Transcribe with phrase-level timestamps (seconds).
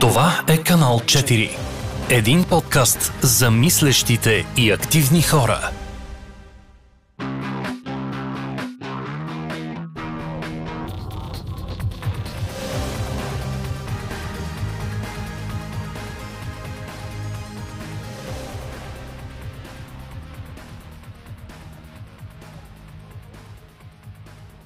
[0.00, 1.50] Това е канал 4.
[2.10, 5.70] Един подкаст за мислещите и активни хора.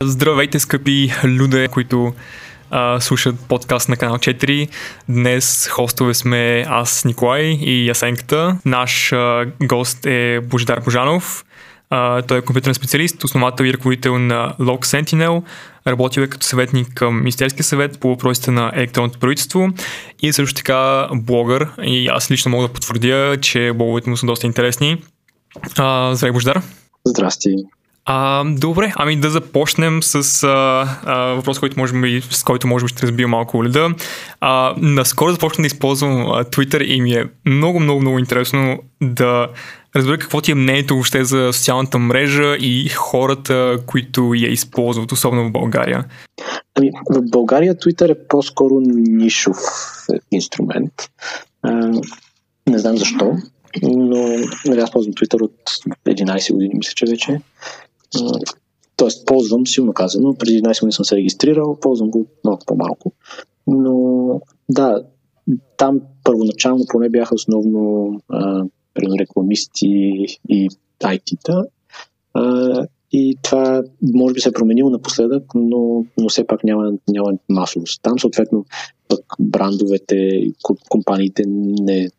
[0.02, 2.14] Здравейте, скъпи люде, които
[3.00, 4.68] слушат подкаст на канал 4.
[5.08, 8.58] Днес хостове сме аз, Николай и Ясенката.
[8.64, 11.44] Наш а, гост е Божидар Божанов.
[11.90, 15.42] А, той е компютърен специалист, основател и ръководител на Log Sentinel.
[15.86, 19.68] Работил е като съветник към Министерския съвет по въпросите на електронното правителство
[20.22, 21.68] и е също така блогър.
[21.82, 25.02] И аз лично мога да потвърдя, че блоговете му са доста интересни.
[25.78, 26.62] А, здравей, Божидар!
[27.04, 27.54] Здрасти!
[28.04, 30.48] А, добре, ами да започнем с а,
[31.04, 33.94] а, въпрос, който може с който може ще разбия малко леда.
[34.40, 39.48] А, наскоро започнах да използвам а, Twitter и ми е много, много, много интересно да
[39.96, 45.48] разбера какво ти е мнението въобще за социалната мрежа и хората, които я използват, особено
[45.48, 46.04] в България.
[46.74, 49.56] Ами, в България Twitter е по-скоро нишов
[50.32, 50.92] инструмент.
[51.62, 51.70] А,
[52.68, 53.36] не знам защо,
[53.82, 55.60] но нали, аз ползвам Twitter от
[56.06, 57.40] 11 години, мисля, че вече.
[58.96, 63.12] Тоест, ползвам, силно казано, преди 11 години съм се регистрирал, ползвам го малко по-малко.
[63.66, 65.02] Но да,
[65.76, 68.64] там първоначално поне бяха основно а,
[69.18, 70.68] рекламисти и
[71.02, 71.64] IT-та.
[72.34, 73.82] А, и това
[74.14, 78.02] може би се е променило напоследък, но, но все пак няма, няма масовост.
[78.02, 78.64] Там съответно
[79.08, 80.46] пък брандовете,
[80.88, 82.10] компаниите не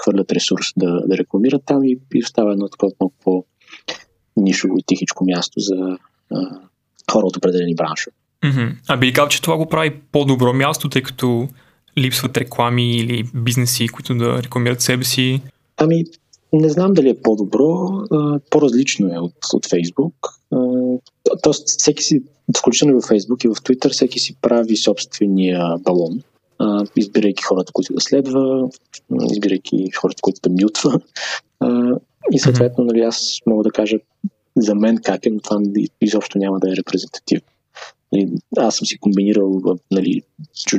[0.00, 2.92] хвърлят ресурс да, да рекламират там и, и става едно такова
[3.24, 3.44] по
[4.36, 5.98] нишово и тихичко място за
[6.32, 6.40] а,
[7.12, 8.16] хора от определени браншове.
[8.44, 8.74] Mm-hmm.
[8.88, 11.48] А би казал, че това го прави по-добро място, тъй като
[11.98, 15.40] липсват реклами или бизнеси, които да рекламират себе си?
[15.76, 16.04] Ами,
[16.52, 20.14] не знам дали е по-добро, а, по-различно е от, от Фейсбук.
[21.42, 22.22] тоест, всеки си,
[22.58, 26.22] включително и в Фейсбук и в Твитър, всеки си прави собствения балон,
[26.58, 28.68] а, избирайки хората, които да следва,
[29.32, 31.00] избирайки хората, които да мютва.
[32.32, 33.96] И съответно, нали, аз мога да кажа
[34.56, 35.60] за мен как е, но това
[36.00, 37.46] изобщо няма да е репрезентативно.
[38.12, 39.60] Нали, аз съм си комбинирал
[39.90, 40.22] нали,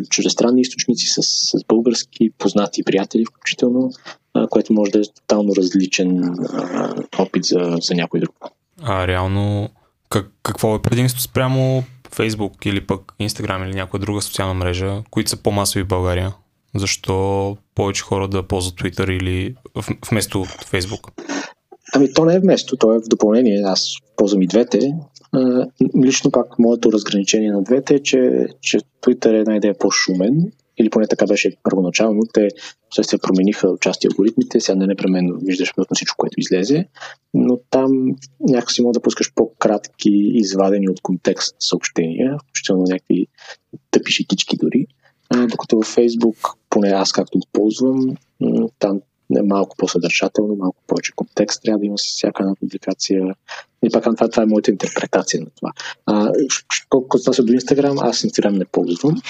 [0.09, 3.91] чуждестранни източници с, с български познати приятели, включително,
[4.33, 8.35] а, което може да е тотално различен а, опит за, за някой друг.
[8.81, 9.69] А реално,
[10.09, 15.29] как, какво е предимство спрямо Facebook или пък Instagram или някоя друга социална мрежа, които
[15.29, 16.33] са по-масови в България?
[16.75, 19.55] Защо повече хора да ползват Twitter или
[20.11, 21.11] вместо Facebook?
[21.97, 23.61] Ами то не е вместо, то е в допълнение.
[23.65, 24.93] Аз ползвам и двете.
[26.05, 30.89] Лично пак моето разграничение на двете е, че, че Twitter е една идея по-шумен, или
[30.89, 32.21] поне така беше първоначално.
[32.33, 32.49] Те
[33.01, 36.85] се промениха части алгоритмите, сега не непременно виждаш на всичко, което излезе,
[37.33, 37.91] но там
[38.39, 43.27] някакси може да пускаш по-кратки, извадени от контекст съобщения, включително някакви
[43.91, 44.87] тъпи шикички дори.
[45.49, 48.15] Докато във Facebook, поне аз както го ползвам,
[48.79, 53.35] там малко по-съдържателно, малко повече контекст трябва да има с всяка една публикация.
[53.83, 55.71] И пак това, това е моята интерпретация на това.
[56.05, 56.31] А,
[56.89, 59.21] колкото се до Инстаграм, аз Инстаграм не ползвам.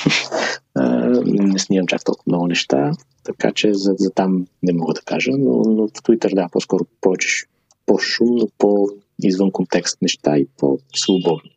[0.75, 0.85] а,
[1.25, 2.91] не снимам чак толкова много неща,
[3.23, 6.85] така че за, за там не мога да кажа, но, но в Twitter да, по-скоро
[7.01, 7.45] повече
[7.85, 11.49] по-шумно, по-извън контекст неща и по-свободно.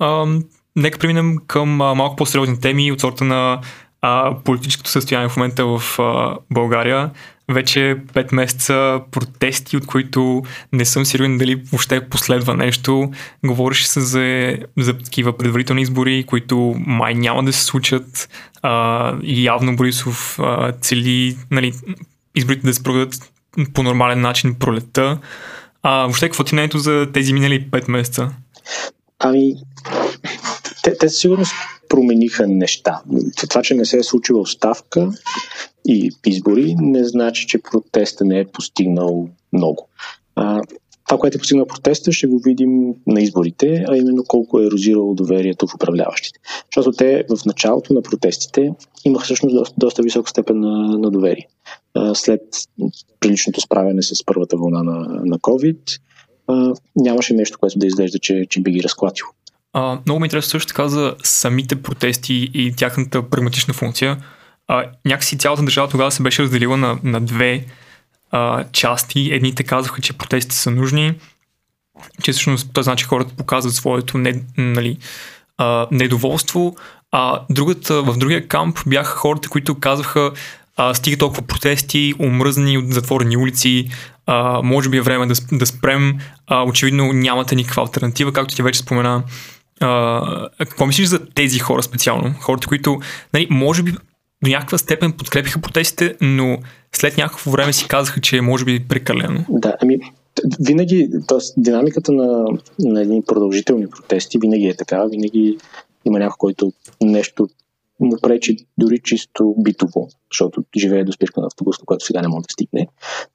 [0.00, 0.46] Um,
[0.76, 3.60] нека преминем към а, малко по-сериозни теми от сорта на
[4.00, 7.10] а, политическото състояние в момента в а, България
[7.50, 13.10] вече 5 месеца протести, от които не съм сигурен дали въобще последва нещо.
[13.44, 18.28] Говореше се за, за такива предварителни избори, които май няма да се случат.
[18.62, 21.72] А, явно Борисов а, цели нали,
[22.34, 23.32] изборите да се проведат
[23.74, 25.18] по нормален начин пролетта.
[25.82, 28.30] А въобще какво ти мнението за тези минали 5 месеца?
[29.18, 29.54] Ами,
[30.82, 31.44] те, те сигурно
[31.90, 33.02] промениха неща.
[33.48, 35.10] Това, че не се е случила ставка
[35.88, 39.88] и избори, не значи, че протеста не е постигнал много.
[40.34, 40.60] А,
[41.08, 45.14] това, което е постигнал протеста, ще го видим на изборите, а именно колко е ерозирало
[45.14, 46.40] доверието в управляващите.
[46.66, 48.72] Защото те в началото на протестите
[49.04, 51.46] имаха всъщност доста, доста висока степен на, на доверие.
[51.94, 52.42] А, след
[53.20, 56.00] приличното справяне с първата вълна на, на COVID,
[56.46, 59.28] а, нямаше нещо, което да изглежда, че, че би ги разклатило.
[59.72, 64.22] А, много ми интересува също така за самите протести и тяхната прагматична функция.
[64.68, 67.64] А, някакси цялата държава тогава се беше разделила на, на две
[68.30, 69.30] а, части.
[69.32, 71.14] Едните казаха, че протестите са нужни,
[72.22, 74.98] че всъщност това значи хората показват своето не, нали,
[75.58, 76.76] а, недоволство,
[77.12, 80.32] А другата, в другия камп бяха хората, които казваха
[80.76, 83.88] а, стига толкова протести, умръзни от затворени улици,
[84.26, 88.62] а, може би е време да, да спрем, а, очевидно нямате никаква альтернатива, както ти
[88.62, 89.22] вече спомена.
[89.80, 92.34] А, какво мислиш за тези хора специално?
[92.40, 93.00] Хората, които,
[93.34, 93.92] нали, може би
[94.42, 96.58] до някаква степен подкрепиха протестите, но
[96.92, 99.44] след някакво време си казаха, че е може би прекалено.
[99.48, 99.98] Да, ами
[100.60, 101.38] винаги, т.е.
[101.56, 102.44] динамиката на,
[102.78, 105.58] на едни продължителни протести винаги е така, винаги
[106.04, 106.72] има някой, който
[107.02, 107.48] нещо
[108.00, 112.42] му пречи дори чисто битово, защото живее до спирка на автобус, който сега не може
[112.42, 112.86] да стигне.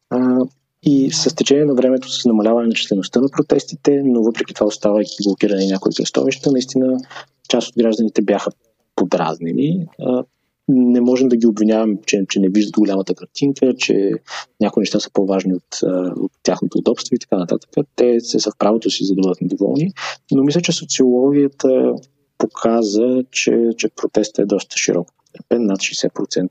[0.10, 0.38] А,
[0.86, 5.16] и с течение на времето, с намаляване на числеността на протестите, но въпреки това оставайки
[5.26, 6.98] блокирани някои кръстовища, наистина
[7.50, 8.52] част от гражданите бяха
[8.96, 9.86] подразнени.
[10.68, 14.12] Не можем да ги обвиняваме, че, че не виждат голямата картинка, че
[14.62, 15.80] някои неща са по-важни от,
[16.18, 17.70] от тяхното удобство и така нататък.
[17.96, 19.94] Те се са в правото си за да бъдат недоволни,
[20.32, 21.94] но мисля, че социологията
[22.38, 24.76] показа, че, че протестът е доста
[25.36, 26.50] подкрепен, над 60%,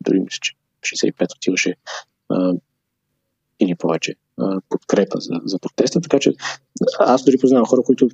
[0.00, 0.52] дори мисля, че
[0.96, 1.74] 65% отиваше
[3.60, 4.14] или повече
[4.68, 6.00] подкрепа за, за протеста.
[6.00, 6.32] Така че
[6.98, 8.08] аз дори познавам хора, които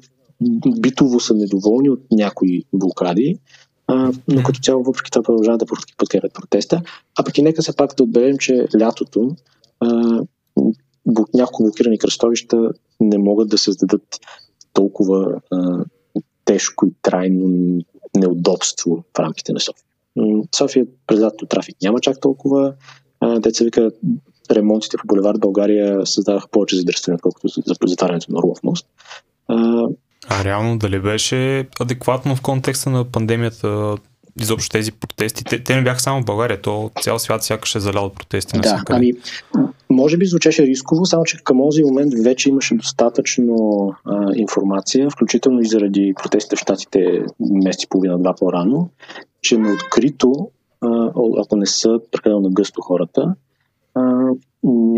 [0.80, 3.38] битово са недоволни от някои блокади,
[3.86, 5.66] а, но като цяло въпреки това продължават да
[5.98, 6.82] подкрепят протеста.
[7.18, 9.36] А пък и нека се пак да отбележим, че лятото
[9.80, 10.20] а,
[11.34, 14.20] няколко блокирани кръстовища не могат да създадат
[14.72, 15.84] толкова а,
[16.44, 17.78] тежко и трайно
[18.16, 19.84] неудобство в рамките на София.
[20.56, 22.74] София през лятото трафик няма чак толкова.
[23.38, 23.90] Деца вика,
[24.50, 28.86] ремонтите по булевард България създадаха повече задръстване, отколкото за затварянето на Орлов мост.
[29.48, 29.86] А,
[30.28, 33.96] а реално дали беше адекватно в контекста на пандемията
[34.40, 35.44] изобщо тези протести?
[35.44, 38.58] Те, те не бяха само в България, то цял свят сякаш е залял от протести.
[38.58, 39.12] Да, ами,
[39.90, 45.60] може би звучеше рисково, само че към този момент вече имаше достатъчно а, информация, включително
[45.60, 48.90] и заради протестите в Штатите месец и половина-два по-рано,
[49.42, 50.50] че на открито,
[50.80, 53.34] а, ако не са прекалено гъсто хората,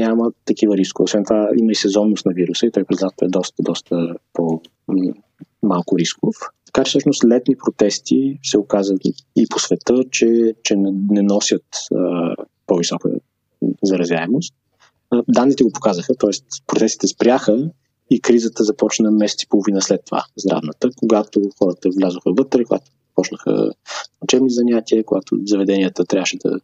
[0.07, 1.05] няма такива рискове.
[1.05, 6.37] Освен това има и сезонност на вируса и той през е доста, доста по-малко рисков.
[6.67, 9.01] Така че всъщност летни протести се оказат
[9.37, 11.65] и по света, че, че не носят
[11.95, 12.35] а,
[12.67, 13.11] по-висока
[13.83, 14.55] заразяемост.
[15.11, 16.31] А, данните го показаха, т.е.
[16.67, 17.71] протестите спряха
[18.11, 23.71] и кризата започна месец и половина след това, здравната, когато хората влязоха вътре, когато почнаха
[24.21, 26.61] учебни занятия, когато заведенията трябваше да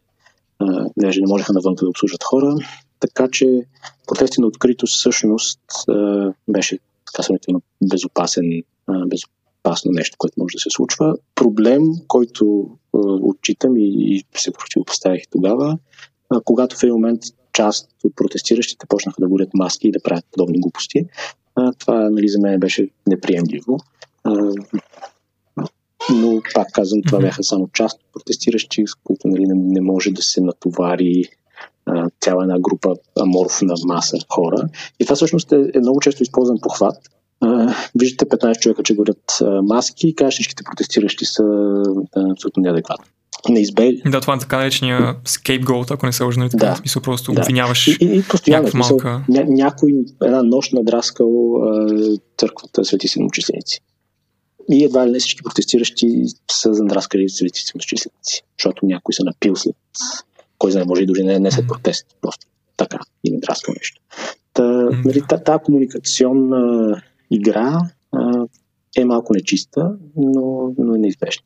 [0.97, 2.57] даже не можеха навън да обслужват хора.
[3.01, 3.63] Така че
[4.07, 5.61] протести на открито всъщност
[6.49, 8.63] беше така сравнително безопасен,
[9.07, 11.17] безопасно нещо, което може да се случва.
[11.35, 12.71] Проблем, който
[13.23, 15.79] отчитам и, и се противопоставих тогава,
[16.45, 17.21] когато в един момент
[17.53, 21.07] част от протестиращите почнаха да горят маски и да правят подобни глупости.
[21.79, 23.79] Това нали, за мен беше неприемливо.
[26.15, 30.11] Но пак казвам, това бяха само част от протестиращи, с които нали, не, не може
[30.11, 31.25] да се натовари
[31.91, 34.69] а, цяла една група аморфна маса хора.
[35.01, 36.97] И това всъщност е, е много често използван похват.
[37.41, 41.45] А, виждате 15 човека, че горят маски и кажа, всичките протестиращи са
[42.33, 43.07] абсолютно неадекватни.
[43.49, 44.03] Неизбежни.
[44.07, 47.41] Да, това е така наречения scapegoat, ако не се лъжа, нали да, смисъл просто да.
[47.41, 49.25] обвиняваш и, и, и постоянно, малка...
[49.29, 49.93] ня, някой
[50.23, 51.89] една нощ надраскал а,
[52.39, 53.81] църквата Свети Седмочисленици.
[54.73, 59.77] И едва ли не всички протестиращи са задраскали свети Седмочисленици, защото някой са напил след
[60.61, 64.01] кой знае, може и дори не, не след протест, просто така и не драскал нещо.
[64.53, 64.63] Та,
[65.05, 67.81] нали, та, та комуникационна игра
[68.13, 68.45] а,
[68.97, 71.43] е малко нечиста, но, но е неизбежна.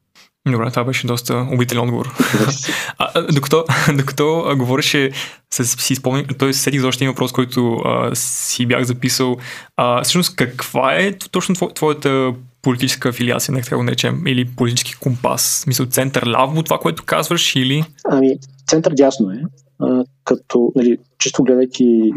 [0.48, 2.14] Добре, това беше доста убителен отговор.
[2.98, 3.64] а, докато,
[3.96, 5.10] докато говореше,
[5.50, 9.36] се, си спомням, той сетих за още един въпрос, който а, си бях записал.
[9.76, 15.64] А, всъщност, каква е точно твоята политическа афилиация, нека така го наречем, или политически компас?
[15.66, 17.84] Мисля, център ляво, това, което казваш, или?
[18.04, 19.42] Ами, център дясно е,
[20.24, 22.10] като, нали, чисто гледайки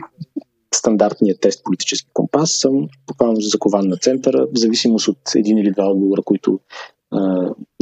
[0.75, 5.85] стандартния тест политически компас, съм буквално закован на центъра, в зависимост от един или два
[5.85, 6.59] отговора, които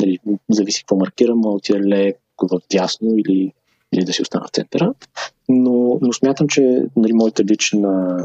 [0.01, 0.19] нали,
[0.49, 3.53] зависи какво маркирам, а отида в дясно или,
[3.93, 4.93] или да си остана в центъра.
[5.49, 8.17] Но, но смятам, че нали, моята лична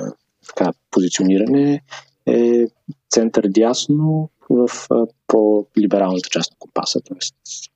[0.49, 1.83] така, позициониране
[2.31, 2.67] е
[3.11, 7.19] център дясно в а, по-либералната част на компаса, т.е.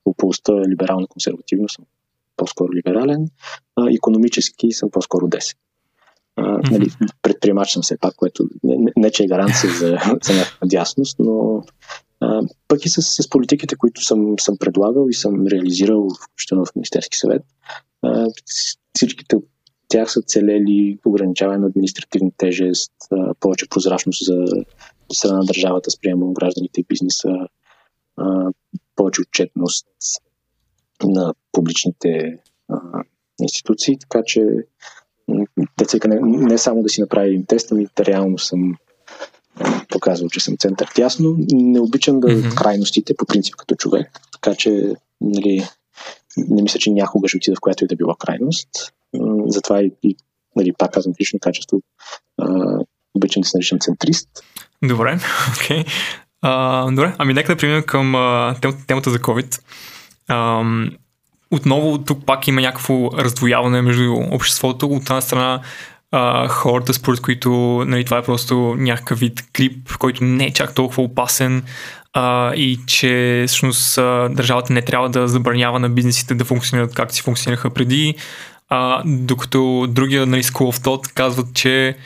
[0.03, 1.85] по полуста либерално-консервативно съм
[2.37, 3.27] по-скоро либерален,
[3.75, 5.57] а, економически съм по-скоро десен.
[6.39, 6.89] Uh, нали,
[7.21, 11.63] предприемач съм все пак, което не, не че е гаранция за, за някаква дясност, но
[12.19, 16.75] а, пък и с, с политиките, които съм, съм предлагал и съм реализирал, включително в
[16.75, 17.41] Министерски съвет,
[18.01, 18.27] а,
[18.93, 19.35] всичките
[19.87, 22.91] тях са целели ограничаване на административна тежест,
[23.39, 24.45] повече прозрачност за
[25.13, 27.29] страна на държавата спрямо гражданите и бизнеса,
[28.95, 29.87] повече отчетност
[31.03, 32.39] на публичните
[33.41, 34.45] институции, така че
[35.77, 38.75] деца, не, не само да си направи един тест, ами да реално съм
[39.89, 41.37] показвал, че съм център тясно.
[41.51, 42.55] Не обичам да mm-hmm.
[42.55, 45.63] крайностите, по принцип като човек, така че нали,
[46.37, 48.69] не мисля, че някога ще отида в която и да било крайност.
[49.47, 50.15] Затова и, и
[50.55, 51.81] нали, пак казвам в лично качество,
[52.41, 52.77] а,
[53.13, 54.29] обичам да се наричам центрист.
[54.83, 55.19] Добре,
[55.55, 55.83] окей.
[55.83, 55.87] Okay.
[56.45, 59.61] Uh, добре, ами нека да преминем към uh, темата, темата за COVID.
[60.29, 60.97] Uh,
[61.51, 64.87] отново тук пак има някакво раздвояване между обществото.
[64.87, 65.61] От една страна
[66.13, 67.49] uh, хората, според които
[67.87, 71.63] нали, това е просто някакъв вид грип, който не е чак толкова опасен
[72.15, 73.95] uh, и че всъщност
[74.35, 78.15] държавата не трябва да забранява на бизнесите да функционират както си функционираха преди.
[78.71, 81.97] Uh, докато другия нали, School of Thought казват, че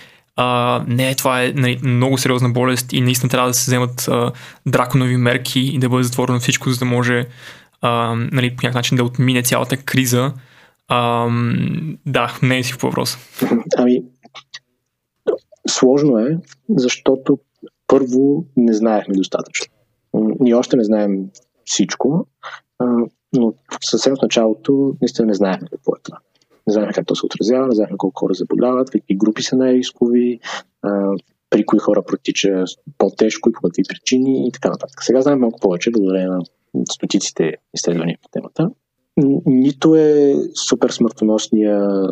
[0.41, 4.31] а, не, това е нали, много сериозна болест и наистина трябва да се вземат а,
[4.65, 7.25] драконови мерки и да бъде затворено всичко, за да може
[7.81, 10.33] а, нали, по някакъв начин да отмине цялата криза.
[10.87, 11.27] А,
[12.05, 13.17] да, не е си в въпрос.
[13.77, 14.03] Ами,
[15.69, 16.37] сложно е,
[16.69, 17.39] защото
[17.87, 19.67] първо не знаехме достатъчно.
[20.13, 21.29] Ние още не знаем
[21.65, 22.27] всичко,
[23.33, 26.17] но съвсем в началото наистина не знаехме какво е това
[26.69, 30.39] не знаем как то се отразява, не знаем колко хора заболяват, какви групи са най-рискови,
[31.49, 32.63] при кои хора протича
[32.97, 35.03] по-тежко и по какви причини и така нататък.
[35.03, 36.41] Сега знаем малко повече, благодарение на
[36.91, 38.71] стотиците изследвания по темата.
[39.45, 40.35] Нито е
[40.69, 42.07] супер смъртоносния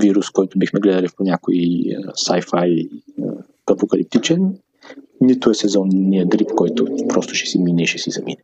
[0.00, 2.90] вирус, който бихме гледали в някой sci-fi
[3.66, 4.58] апокалиптичен,
[5.22, 8.42] нито е сезонния грип, който просто ще си мине и ще си замине.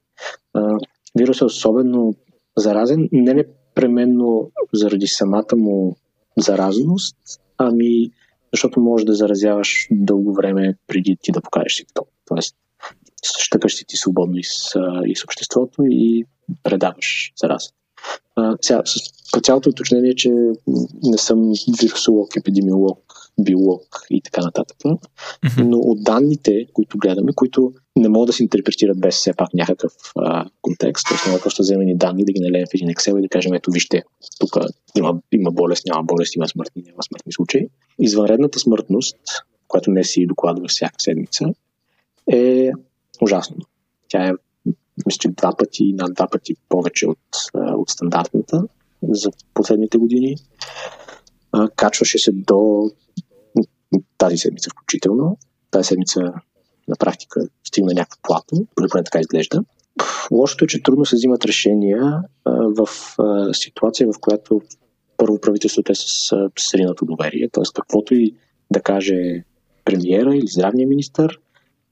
[1.19, 2.15] Вирусът е особено
[2.57, 5.97] заразен, не непременно заради самата му
[6.39, 7.17] заразност,
[7.59, 8.11] ами
[8.53, 12.05] защото може да заразяваш дълго време преди ти да покажеш симптом.
[12.25, 12.57] Тоест,
[13.39, 14.51] щъкаш си ти свободно из,
[15.07, 16.25] из обществото и
[16.63, 17.69] предаваш зараза.
[19.33, 20.31] по цялото уточнение, че
[21.03, 24.77] не съм вирусолог, епидемиолог, биолог и така нататък.
[25.59, 29.93] Но от данните, които гледаме, които не могат да се интерпретират без все пак някакъв
[30.17, 31.33] а, контекст, т.е.
[31.33, 34.03] не просто вземем данни, да ги налеем в един Excel и да кажем, ето вижте,
[34.41, 34.57] тук
[34.97, 37.69] има, има болест, няма болест, има смъртни, няма смъртни случаи.
[37.99, 39.17] Извънредната смъртност,
[39.69, 41.45] която не си докладва всяка седмица,
[42.33, 42.71] е
[43.23, 43.57] ужасно.
[44.09, 44.33] Тя е,
[45.07, 47.19] мисля, че два пъти, над два пъти повече от,
[47.55, 48.63] от стандартната
[49.03, 50.37] за последните години.
[51.77, 52.91] Качваше се до
[54.19, 55.39] тази седмица включително.
[55.71, 56.21] Тази седмица
[56.89, 59.65] на практика стигна някакво плато, поне така изглежда.
[60.31, 64.63] Лошото е, че трудно се взимат решения а, в а, ситуация, в която
[65.17, 67.65] първо правителството е с сринато доверие, т.е.
[67.75, 68.35] каквото и
[68.71, 69.45] да каже
[69.85, 71.29] премиера или здравния министр,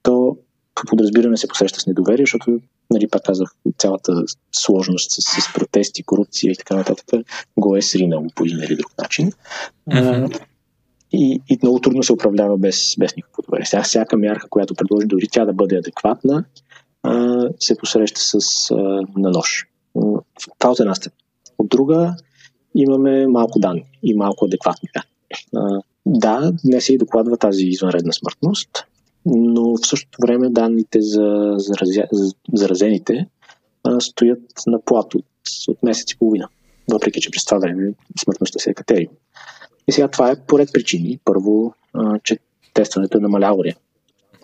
[0.03, 0.37] то
[0.75, 2.61] по подразбиране се посреща с недоверие, защото,
[2.91, 7.07] нали, пак казах, цялата сложност с, с протести, корупция и така нататък
[7.59, 9.33] го е сринало по един или друг начин.
[9.91, 10.41] Mm-hmm
[11.17, 13.67] и, и много трудно се управлява без, без никакво доверие.
[13.67, 16.45] Сега всяка мярка, която предложи, дори тя да бъде адекватна,
[17.03, 18.75] а, се посреща с а,
[19.17, 19.67] на нож.
[20.59, 21.15] Това от една страна.
[21.59, 22.15] От друга
[22.75, 25.83] имаме малко данни и малко адекватни данни.
[26.07, 28.71] Да, днес се и докладва тази извънредна смъртност,
[29.27, 31.57] но в същото време данните за,
[32.55, 33.27] заразените
[33.85, 35.25] а, стоят на плат от,
[35.69, 36.49] от месец и половина.
[36.93, 37.93] Въпреки, че през това време
[38.25, 39.13] смъртността се е катерила.
[39.89, 41.19] И сега това е поред причини.
[41.25, 42.39] Първо, а, че
[42.75, 43.63] тестването е намаляло.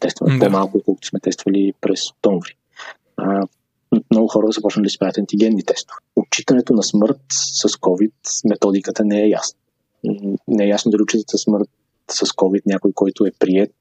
[0.00, 0.46] Тестваме да.
[0.46, 2.56] по-малко, колкото сме тествали през октомври.
[3.16, 3.46] А,
[4.10, 5.98] много хора започнали да си правят антигенни тестове.
[6.16, 8.12] Отчитането на смърт с COVID
[8.48, 9.58] методиката не е ясна.
[10.48, 11.68] Не е ясно дали отчитате смърт
[12.10, 13.74] с COVID някой, който е прият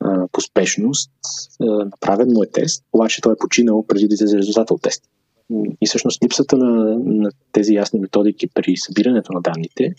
[0.00, 1.10] а, по спешност,
[1.60, 5.08] а, направен му е тест, обаче той е починал преди да излезе резултата от теста.
[5.80, 9.94] И всъщност липсата на, на тези ясни методики при събирането на данните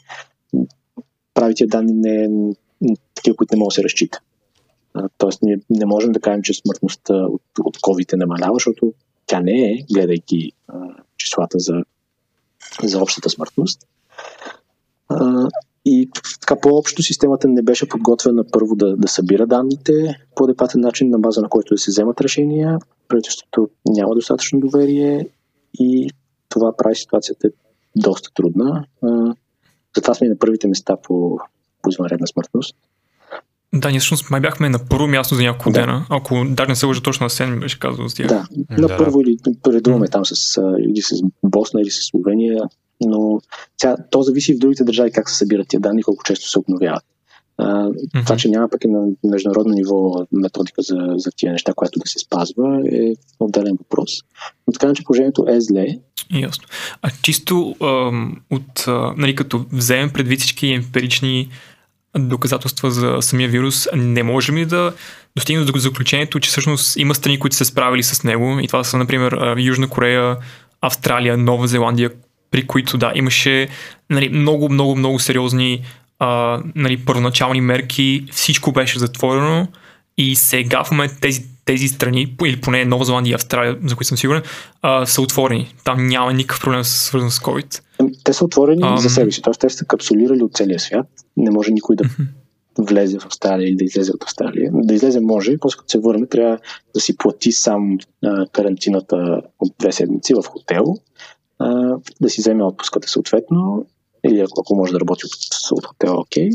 [1.33, 2.29] прави тия данни не,
[3.15, 4.19] такива, които не могат да се разчита.
[5.17, 8.93] Тоест, ние не можем да кажем, че смъртността от, от COVID е намалява, защото
[9.25, 10.79] тя не е, гледайки а,
[11.17, 11.83] числата за,
[12.83, 13.87] за общата смъртност.
[15.09, 15.47] А,
[15.85, 16.09] и
[16.41, 21.19] така по-общо системата не беше подготвена първо да, да събира данните по адекватен начин, на
[21.19, 22.77] база на който да се вземат решения.
[23.07, 25.27] Правителството няма достатъчно доверие
[25.79, 26.09] и
[26.49, 27.49] това прави ситуацията
[27.95, 28.85] доста трудна.
[29.95, 31.37] Затова сме на първите места по,
[31.81, 32.75] по извънредна смъртност.
[33.73, 35.79] Да, ние всъщност май бяхме на първо място за няколко да.
[35.79, 36.05] дена.
[36.09, 38.27] Ако даже не се лъжа точно на 7, беше казал с тях.
[38.27, 38.97] Да, на да.
[38.97, 42.63] първо или предуваме там с, или с Босна или с Словения,
[43.01, 43.41] но
[43.77, 47.03] тя, то зависи в другите държави как се събират тия данни, колко често се обновяват.
[47.61, 48.23] Mm-hmm.
[48.23, 52.07] Това, че няма пък и на международно ниво методика за, за тия неща, която да
[52.07, 54.11] се спазва, е отделен въпрос.
[54.67, 55.87] Но така, че положението е зле.
[56.33, 56.63] Ясно.
[57.01, 61.49] А чисто ам, от, а, нали, като вземем предвид всички емпирични
[62.19, 64.93] доказателства за самия вирус, не можем ли да
[65.35, 68.97] достигнем до заключението, че всъщност има страни, които се справили с него и това са,
[68.97, 70.37] например, Южна Корея,
[70.81, 72.11] Австралия, Нова Зеландия,
[72.51, 73.67] при които, да, имаше
[74.09, 75.81] нали, много, много, много сериозни
[76.23, 79.67] а, нали, първоначални мерки, всичко беше затворено
[80.17, 84.07] и сега в момента тези, тези страни, или поне Нова Зеландия и Австралия, за които
[84.07, 84.41] съм сигурен,
[84.81, 85.73] а, са отворени.
[85.83, 87.81] Там няма никакъв проблем свързан с COVID.
[88.23, 88.97] Те са отворени um...
[88.97, 89.53] за себе си, т.е.
[89.53, 91.07] те са капсулирали от целия свят.
[91.37, 92.03] Не може никой да
[92.77, 94.71] влезе в Австралия или да излезе от Австралия.
[94.73, 96.57] Да излезе може, после като се върне, трябва
[96.95, 100.95] да си плати сам а, карантината от две седмици в хотел,
[101.59, 103.85] а, да си вземе отпуската съответно,
[104.25, 106.49] или ако, може да работи от, от окей.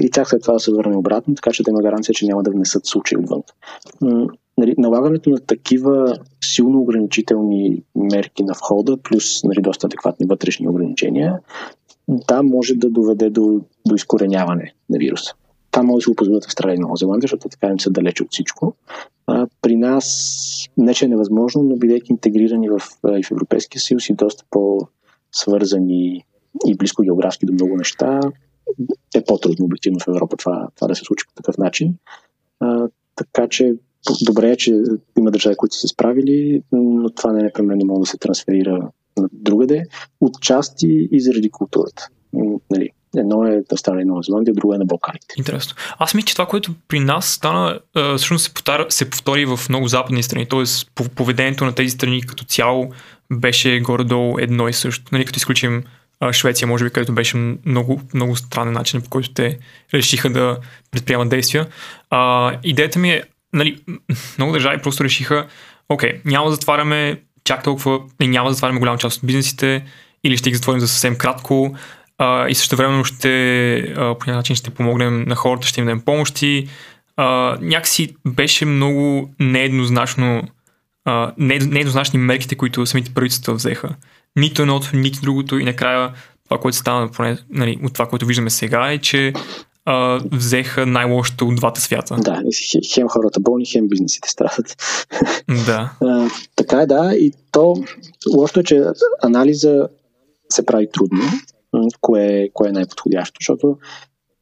[0.00, 2.42] И чак след това да се върне обратно, така че да има гаранция, че няма
[2.42, 3.42] да внесат случаи отвън.
[4.58, 11.40] Нали, налагането на такива силно ограничителни мерки на входа, плюс нали, доста адекватни вътрешни ограничения,
[12.08, 15.34] да, може да доведе до, до изкореняване на вируса.
[15.70, 18.22] Там може да се го позволят Австралия и Нова Зеландия, защото така им са далече
[18.22, 18.74] от всичко.
[19.26, 24.14] А, при нас не, че е невъзможно, но бидейки интегрирани в, в Европейския съюз и
[24.14, 26.24] доста по-свързани
[26.66, 28.20] и близко географски до много неща,
[29.14, 31.94] е по-трудно обективно в Европа това, това да се случи по такъв начин.
[32.60, 33.74] А, така че
[34.22, 34.82] добре е, че
[35.18, 38.90] има държави, които са се справили, но това не е непременно може да се трансферира
[39.16, 39.84] на другаде,
[40.20, 42.08] отчасти и заради културата.
[42.70, 45.26] Нали, Едно е да стане Нова Зеландия, друго е на Балканите.
[45.38, 45.74] Интересно.
[45.98, 47.80] Аз мисля, че това, което при нас стана,
[48.16, 50.46] всъщност се, повтаря, се повтори в много западни страни.
[50.46, 52.88] Тоест, поведението на тези страни като цяло
[53.32, 55.04] беше горе-долу едно и също.
[55.12, 55.84] Нали, като изключим
[56.32, 59.58] Швеция, може би, където беше много, много странен начин, по който те
[59.94, 60.58] решиха да
[60.90, 61.66] предприемат действия.
[62.10, 63.80] А, идеята ми е, нали,
[64.38, 65.46] много държави просто решиха,
[65.88, 69.84] окей, няма да затваряме чак толкова, не, няма да затваряме голяма част от бизнесите,
[70.24, 71.76] или ще ги затворим за съвсем кратко,
[72.18, 75.86] а, и също времено ще, а, по някакъв начин ще помогнем на хората, ще им
[75.86, 76.68] дадем помощи.
[77.16, 80.42] А, някакси беше много нееднозначно,
[81.04, 83.88] а, нееднозначни мерките, които самите правителства взеха
[84.36, 86.12] нито едното, нито другото и накрая
[86.44, 89.32] това, което стана поне, нали, от това, което виждаме сега е, че
[89.84, 92.16] а, взеха най-лошото от двата свята.
[92.16, 92.42] Да,
[92.94, 94.76] хем хората болни, хем бизнесите страдат.
[95.66, 95.92] Да.
[96.00, 97.14] А, така е, да.
[97.14, 97.76] И то,
[98.36, 98.84] лошото е, че
[99.22, 99.88] анализа
[100.48, 101.22] се прави трудно,
[102.00, 103.78] кое, кое е най-подходящо, защото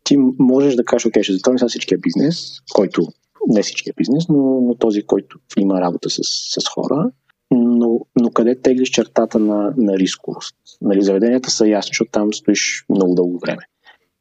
[0.05, 2.37] ти можеш да кажеш, окей, ще затворим сега всичкия бизнес,
[2.75, 3.09] който
[3.49, 6.19] не всичкия бизнес, но, но този, който има работа с,
[6.61, 7.11] с хора,
[7.51, 10.57] но, но къде теглиш чертата на, на рисковост?
[10.81, 13.63] Нали, заведенията са ясни, защото там стоиш много дълго време.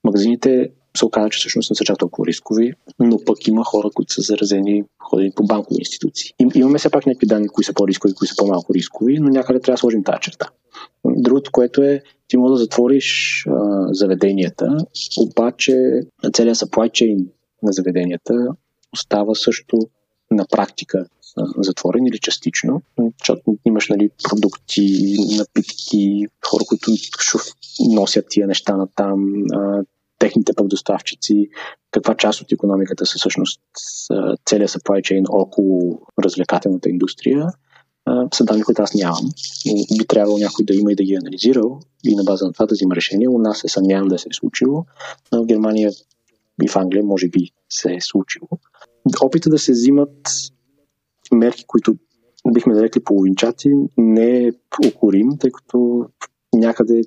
[0.04, 4.14] Магазините се оказа, че всъщност не са чак толкова рискови, но пък има хора, които
[4.14, 6.34] са заразени, ходени по банкови институции.
[6.40, 9.60] И, имаме все пак някакви данни, кои са по-рискови, кои са по-малко рискови, но някъде
[9.60, 10.50] трябва да сложим тази черта.
[11.06, 14.78] Другото, което е, ти може да затвориш а, заведенията,
[15.20, 16.02] обаче
[16.34, 17.28] целият supply chain
[17.64, 18.48] на заведенията
[18.94, 19.78] остава също
[20.32, 21.06] на практика
[21.58, 22.82] затворен или частично,
[23.20, 26.92] защото имаш нали, продукти, напитки, хора, които
[27.90, 29.44] носят тия неща на там,
[30.20, 31.50] техните пък доставчици,
[31.92, 33.62] каква част от економиката са всъщност
[34.46, 37.48] целият supply chain около развлекателната индустрия,
[38.34, 39.30] са данни, които аз нямам.
[39.98, 42.66] Би трябвало някой да има и да ги е анализирал и на база на това
[42.66, 43.30] да взима решение.
[43.30, 44.86] У нас се съмнявам да се е случило.
[45.32, 45.92] В Германия
[46.64, 48.48] и в Англия може би се е случило.
[49.22, 50.30] Опита да се взимат
[51.36, 51.96] мерки, които
[52.54, 54.52] бихме нарекли половинчати, не е
[54.88, 56.06] укорим, тъй като
[56.54, 57.02] някъде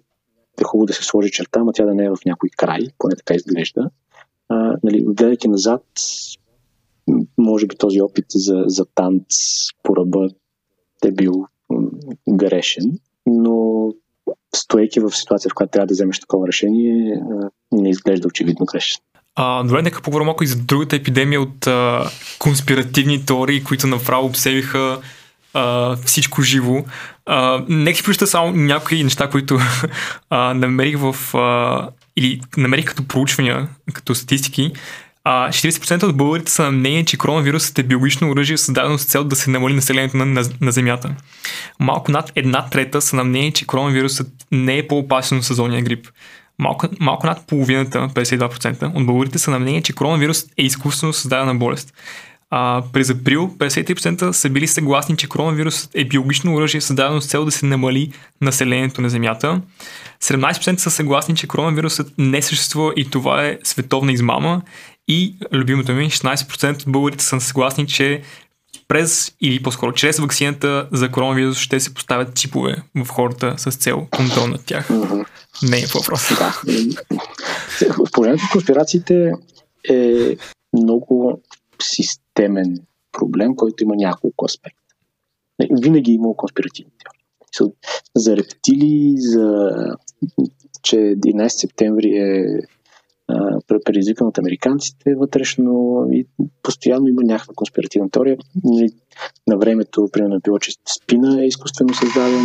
[0.60, 3.16] е хубаво да се сложи черта, ама тя да не е в някой край, поне
[3.16, 3.90] така изглежда.
[4.48, 5.84] А, нали, гледайки назад,
[7.38, 9.24] може би този опит за, за танц
[9.82, 10.28] по ръба
[11.04, 11.44] е бил
[12.28, 13.88] грешен, но
[14.54, 17.22] стоейки в ситуация, в която трябва да вземеш такова решение,
[17.72, 19.02] не изглежда очевидно грешен.
[19.37, 24.27] А, добре, нека поговорим малко и за другата епидемия от а, конспиративни теории, които направо
[24.27, 24.99] обсебиха
[25.55, 26.85] а, всичко живо.
[27.27, 29.59] А, нека си само някои неща, които
[30.31, 31.37] а, намерих в...
[31.37, 34.72] А, или намерих като проучвания, като статистики.
[35.25, 39.25] А, 40% от българите са на мнение, че коронавирусът е биологично оръжие, създадено с цел
[39.25, 41.14] да се намали населението на, на, на Земята.
[41.81, 46.09] Малко над една трета са на мнение, че коронавирусът не е по-опасен от сезонния грип.
[46.59, 51.55] Малко, малко над половината, 52% от българите са на мнение, че коронавирус е изкуствено създадена
[51.55, 51.95] болест.
[52.51, 57.45] А, през април 53% са били съгласни, че коронавирусът е биологично оръжие, създадено с цел
[57.45, 59.61] да се намали населението на Земята.
[60.23, 64.62] 17% са съгласни, че коронавирусът не съществува и това е световна измама.
[65.09, 68.23] И любимото ми, 16% от българите са съгласни, че
[68.88, 74.07] през или по-скоро чрез вакцината за коронавирус ще се поставят чипове в хората с цел
[74.11, 74.88] контрол над тях.
[75.62, 76.29] Не е въпрос.
[76.38, 76.61] Да.
[78.12, 79.33] Погледнато в конспирациите
[79.90, 80.37] е
[80.72, 81.42] много
[81.83, 82.79] системен
[83.12, 84.81] проблем, който има няколко аспекта.
[85.70, 87.72] Винаги е имало конспиративни теории.
[88.16, 89.70] За рептили, за
[90.83, 92.61] че 11 септември е
[93.84, 96.26] предизвикан от американците вътрешно и
[96.62, 98.36] постоянно има някаква конспиративна теория.
[98.64, 98.88] Нали,
[99.46, 102.44] на времето, примерно, било, че спина е изкуствено създаден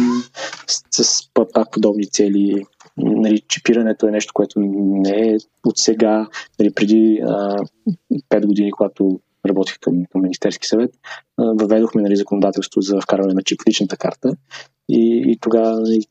[0.68, 2.66] с, с пак подобни цели.
[2.98, 6.28] Нали, чипирането е нещо, което не е от сега.
[6.60, 7.58] Нали, преди а,
[8.30, 10.92] 5 години, когато работих към, към Министерски съвет,
[11.38, 14.32] а, въведохме нали, законодателство за вкарване на чип личната карта
[14.90, 16.02] и, и тогава нали,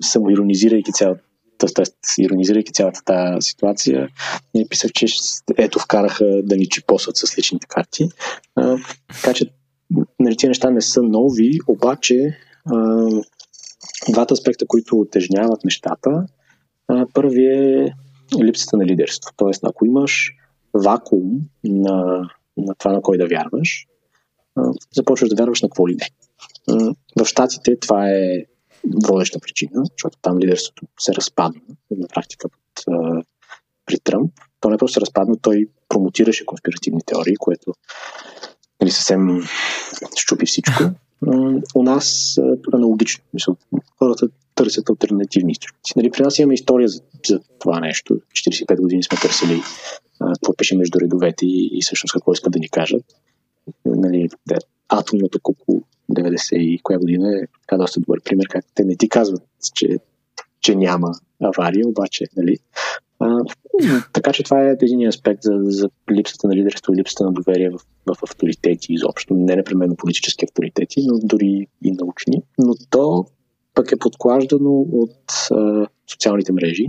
[0.00, 1.25] самоиронизирайки цялата
[1.58, 2.22] т.е.
[2.22, 4.08] иронизирайки цялата тази ситуация,
[4.54, 5.06] ние писах, че
[5.56, 8.08] ето вкараха да ни чипосват с личните карти.
[8.54, 8.76] А,
[9.14, 9.50] така че
[10.20, 13.06] нали, тези неща не са нови, обаче а,
[14.08, 16.26] двата аспекта, които отежняват нещата,
[16.88, 17.92] а, първи е
[18.42, 19.32] липсата на лидерство.
[19.36, 20.32] Тоест, ако имаш
[20.74, 23.86] вакуум на, на това, на кой да вярваш,
[24.56, 26.08] а, започваш да вярваш на какво ли не.
[27.18, 28.44] В Штатите това е
[29.06, 33.22] водеща причина, защото там лидерството се разпадна на практика под, а,
[33.86, 34.32] при Тръмп.
[34.60, 37.72] То не просто се разпадна, той промотираше конспиративни теории, което
[38.80, 39.40] нали, съвсем
[40.16, 40.82] щупи всичко.
[41.74, 42.36] У нас
[42.72, 43.24] аналогично.
[43.34, 43.56] Мисъл,
[43.98, 45.92] хората търсят альтернативни източници.
[45.96, 48.14] Нали, при нас имаме история за, за това нещо.
[48.14, 49.60] 45 години сме търсили
[50.18, 53.04] какво пише между редовете и, и всъщност какво искат да ни кажат.
[53.84, 54.28] Нали,
[54.88, 59.08] атомното колко 90 и коя година е така доста добър пример, как те не ти
[59.08, 59.42] казват,
[59.74, 59.96] че,
[60.60, 62.56] че няма авария, обаче, нали?
[63.18, 63.44] А,
[64.12, 67.70] така че това е един аспект за, за липсата на лидерство и липсата на доверие
[67.70, 69.34] в, в авторитети изобщо.
[69.34, 72.42] Не непременно политически авторитети, но дори и научни.
[72.58, 73.26] Но то
[73.74, 76.86] пък е подклаждано от а, социалните мрежи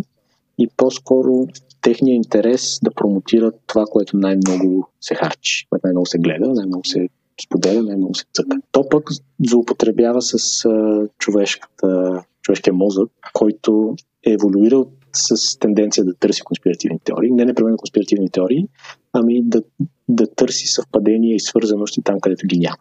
[0.58, 1.48] и по-скоро
[1.82, 7.08] техния интерес да промотират това, което най-много се харчи, което най-много се гледа, най-много се
[7.46, 8.58] споделя, най-много се цъка.
[8.72, 9.10] То пък
[9.50, 13.96] злоупотребява с а, човешката, човешкия мозък, който
[14.26, 17.32] е еволюирал с тенденция да търси конспиративни теории.
[17.32, 18.68] Не непременно конспиративни теории,
[19.14, 19.64] ами да,
[20.10, 22.78] да търси съвпадения и свързаности там, където ги няма.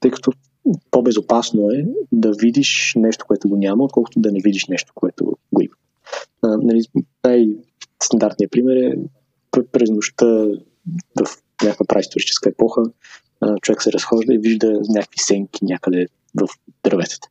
[0.00, 0.32] Тъй като
[0.90, 5.62] по-безопасно е да видиш нещо, което го няма, отколкото да не видиш нещо, което го
[5.62, 5.74] има.
[6.42, 6.82] А, нали,
[7.24, 8.94] най-стандартният пример е
[9.72, 10.26] през нощта
[11.20, 11.26] в
[11.62, 12.82] някаква праисторическа епоха
[13.62, 16.48] човек се разхожда и вижда някакви сенки някъде в
[16.84, 17.28] дърветата.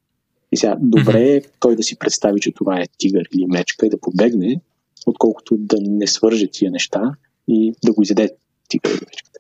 [0.52, 3.89] И сега, добре е той да си представи, че това е тигър или мечка и
[3.89, 4.62] да побегне,
[5.06, 7.02] отколкото да не свърже тия неща
[7.47, 8.30] и да го изеде
[8.67, 9.39] тигър или мечката.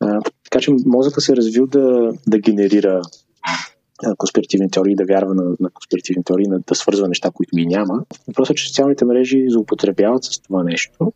[0.00, 3.02] А, така че мозъка се е развил да, да генерира
[4.18, 8.04] конспиративни теории, да вярва на, на конспиративни теории, на, да свързва неща, които ги няма.
[8.28, 11.12] Въпросът е, че социалните мрежи злоупотребяват с това нещо,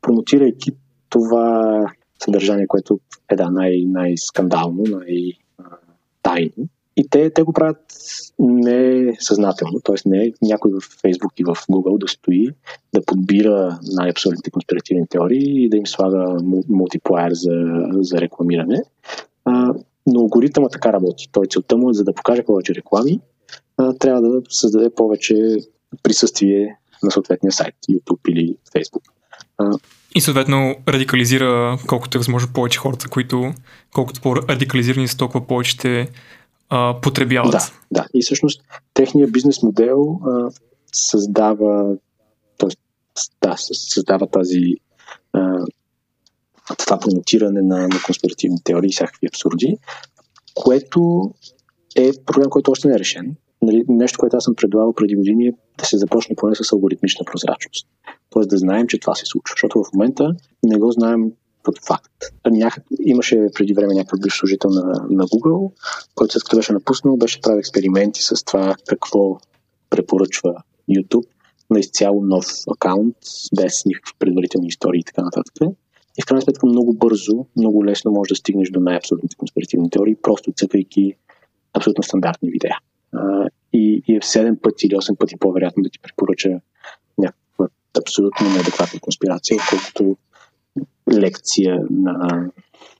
[0.00, 0.70] промотирайки
[1.08, 1.84] това
[2.24, 6.68] съдържание, което е да, най- най-скандално, най-тайно.
[6.96, 7.78] И те, те го правят
[8.38, 10.08] несъзнателно, т.е.
[10.08, 12.48] не някой в Facebook и в Google да стои,
[12.94, 16.36] да подбира най-абсолютните конспиративни теории и да им слага
[16.68, 18.82] мултиплеер за, за рекламиране.
[19.44, 19.74] А,
[20.06, 21.28] но алгоритъма така работи.
[21.32, 23.20] Той целта му е, за да покаже повече реклами,
[23.76, 25.56] а, трябва да създаде повече
[26.02, 29.19] присъствие на съответния сайт, YouTube или Facebook.
[30.14, 33.52] И съответно радикализира колкото е възможно повече хората, които
[33.92, 36.08] колкото по-радикализирани са, толкова повече ще
[36.68, 37.50] а, потребяват.
[37.52, 38.06] Да, да.
[38.14, 38.62] И всъщност
[38.94, 40.50] техният бизнес модел а,
[40.92, 41.96] създава
[42.58, 42.70] т.е.
[43.42, 44.74] да, създава тази
[45.32, 45.64] а,
[46.78, 49.76] това промотиране на, на конспиративни теории и всякакви абсурди,
[50.54, 51.30] което
[51.96, 53.36] е проблем, който още не е решен.
[53.62, 57.24] Нали, нещо, което аз съм предлагал преди години е да се започне поне с алгоритмична
[57.24, 57.86] прозрачност.
[58.30, 59.54] Тоест да знаем, че това се случва.
[59.54, 62.12] Защото в момента не го знаем като факт.
[62.50, 65.72] Някак, имаше преди време някакъв бивш служител на, на Google,
[66.14, 69.38] който след като беше напуснал, беше правил експерименти с това какво
[69.90, 70.54] препоръчва
[70.90, 71.26] YouTube
[71.70, 73.16] на изцяло нов акаунт,
[73.56, 75.54] без никакви предварителни истории и така нататък.
[76.18, 80.16] И в крайна сметка много бързо, много лесно можеш да стигнеш до най-абсолютните конспиративни теории,
[80.22, 81.14] просто цъкайки
[81.74, 82.76] абсолютно стандартни видеа.
[83.72, 86.60] И, и е 7 пъти или 8 пъти по-вероятно да ти препоръча
[87.98, 90.16] абсолютно неадекватна конспирация, отколкото
[91.12, 92.50] лекция на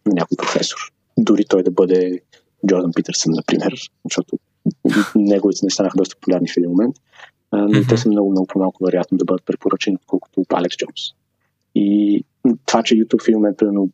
[0.07, 0.79] на някой професор.
[1.19, 2.21] Дори той да бъде
[2.67, 4.39] Джордан Питърсън, например, защото
[5.15, 6.97] неговите не станаха доста популярни в един момент,
[7.53, 7.89] но mm-hmm.
[7.89, 11.01] те са много, много по-малко вероятно да бъдат препоръчени, отколкото Алекс Джонс.
[11.75, 12.25] И
[12.67, 13.91] това, че YouTube в един момент, примерно,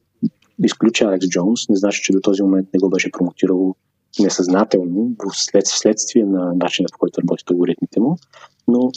[0.65, 3.75] изключи Алекс Джонс, не значи, че до този момент не го беше промотирало
[4.19, 8.19] несъзнателно, след, следствие на начина по който работят алгоритмите му,
[8.69, 8.91] но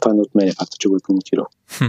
[0.00, 1.46] това не отменя факта, че го е промотирал.
[1.78, 1.84] Хм,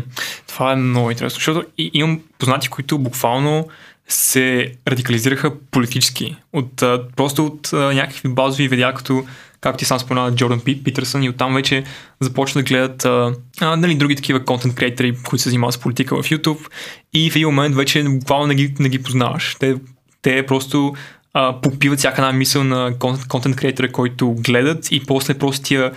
[0.47, 3.67] това е много интересно, защото имам познати, които буквално
[4.07, 6.35] се радикализираха политически.
[6.53, 6.83] От,
[7.15, 9.23] просто от някакви базови видеа, като
[9.61, 11.83] както ти сам спомена, Джордан Пит, Питърсън и оттам вече
[12.19, 16.15] започна да гледат а, а, нали, други такива контент креатори, които се занимават с политика
[16.15, 16.69] в YouTube
[17.13, 19.55] и в един момент вече буквално не ги, не ги познаваш.
[19.59, 19.75] Те,
[20.21, 20.93] те просто
[21.37, 22.93] а, попиват всяка една мисъл на
[23.29, 25.91] контент креатора, който гледат и после просто тия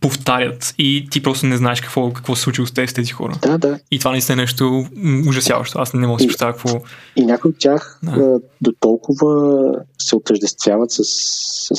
[0.00, 3.38] повтарят и ти просто не знаеш какво, какво се случило с тези, с тези хора.
[3.42, 3.78] Да, да.
[3.90, 4.84] И това наистина е нещо
[5.28, 5.78] ужасяващо.
[5.78, 6.80] Аз не мога да си представя какво...
[7.16, 8.40] И някои от тях да.
[8.60, 9.62] до толкова
[9.98, 11.74] се отъждествяват с, с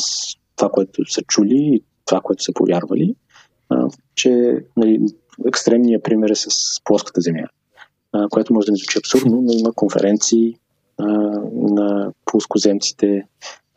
[0.56, 3.16] това, което са чули и това, което са повярвали,
[3.70, 5.00] а, че нали,
[5.48, 6.48] екстремният пример е с
[6.84, 7.48] плоската земя,
[8.14, 10.56] а, което може да не звучи абсурдно, но има конференции
[10.98, 11.06] а,
[11.54, 13.24] на плоскоземците,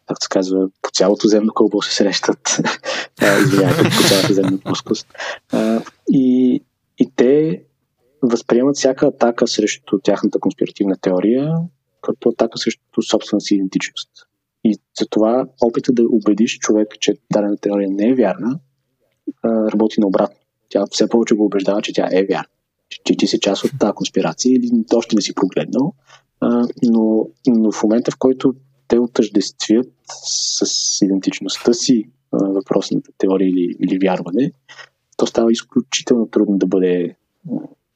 [0.06, 2.58] както се казва, по цялото земно кълбо се срещат.
[3.42, 5.06] Извинявайте, по цялата земна плоскост.
[5.52, 6.60] А, и,
[6.98, 7.62] и те
[8.22, 11.52] възприемат всяка атака срещу тяхната конспиративна теория
[12.06, 14.10] като атака срещу собствената си идентичност.
[14.64, 18.58] И затова опита да убедиш човек, че дадена теория не е вярна,
[19.44, 20.36] работи наобратно.
[20.68, 22.48] Тя все повече го убеждава, че тя е вярна.
[22.88, 25.94] Че, ти си част от тази конспирация или още не си прогледнал.
[26.82, 28.54] но, но в момента, в който
[28.88, 29.88] те отъждествят
[30.60, 34.52] с идентичността си въпросната теория или, или вярване,
[35.16, 37.16] то става изключително трудно да бъде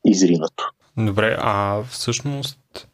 [0.04, 0.64] изринато.
[0.96, 2.88] Добре, а всъщност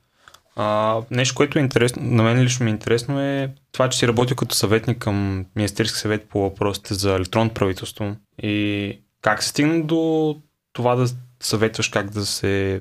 [0.57, 4.09] а, нещо, което е интересно, на мен лично ми е интересно е това, че си
[4.09, 9.83] работил като съветник към Министерски съвет по въпросите за електронно правителство и как се стигна
[9.83, 10.37] до
[10.73, 11.07] това да
[11.41, 12.81] съветваш как да се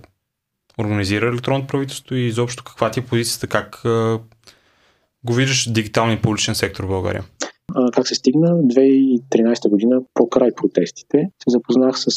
[0.79, 3.81] организира електронното правителство и изобщо каква ти е позицията, как
[5.25, 7.23] го виждаш дигиталния публичен сектор в България?
[7.93, 8.47] Как се стигна?
[8.47, 12.09] 2013 година, по край протестите, се запознах с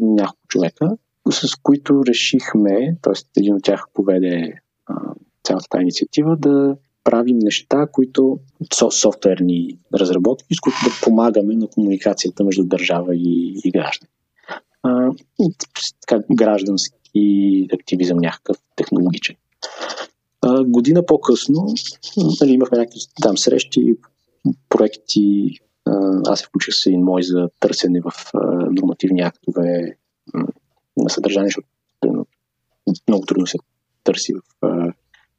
[0.00, 0.88] няколко човека,
[1.30, 3.40] с които решихме, т.е.
[3.40, 4.52] един от тях поведе
[5.44, 8.38] цялата тази инициатива да правим неща, които
[8.72, 14.10] са софтуерни разработки, с които да помагаме на комуникацията между държава и, и граждани.
[14.84, 15.10] А,
[16.00, 19.36] така, граждански активизъм някакъв технологичен.
[20.42, 21.66] А, година по-късно
[22.40, 23.94] нали, имахме някакви там срещи,
[24.68, 25.58] проекти.
[25.86, 28.38] А, аз се включих с един мой за търсене в а,
[28.70, 29.96] нормативни актове
[30.96, 31.68] на съдържание, защото
[33.08, 33.58] много трудно се
[34.04, 34.92] търси в а,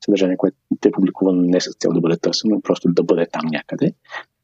[0.05, 3.45] съдържание, което е публикувано не с цел да бъде търсено, но просто да бъде там
[3.51, 3.93] някъде.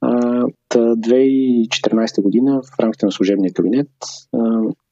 [0.01, 0.30] А,
[0.71, 3.89] 2014 година в рамките на служебния кабинет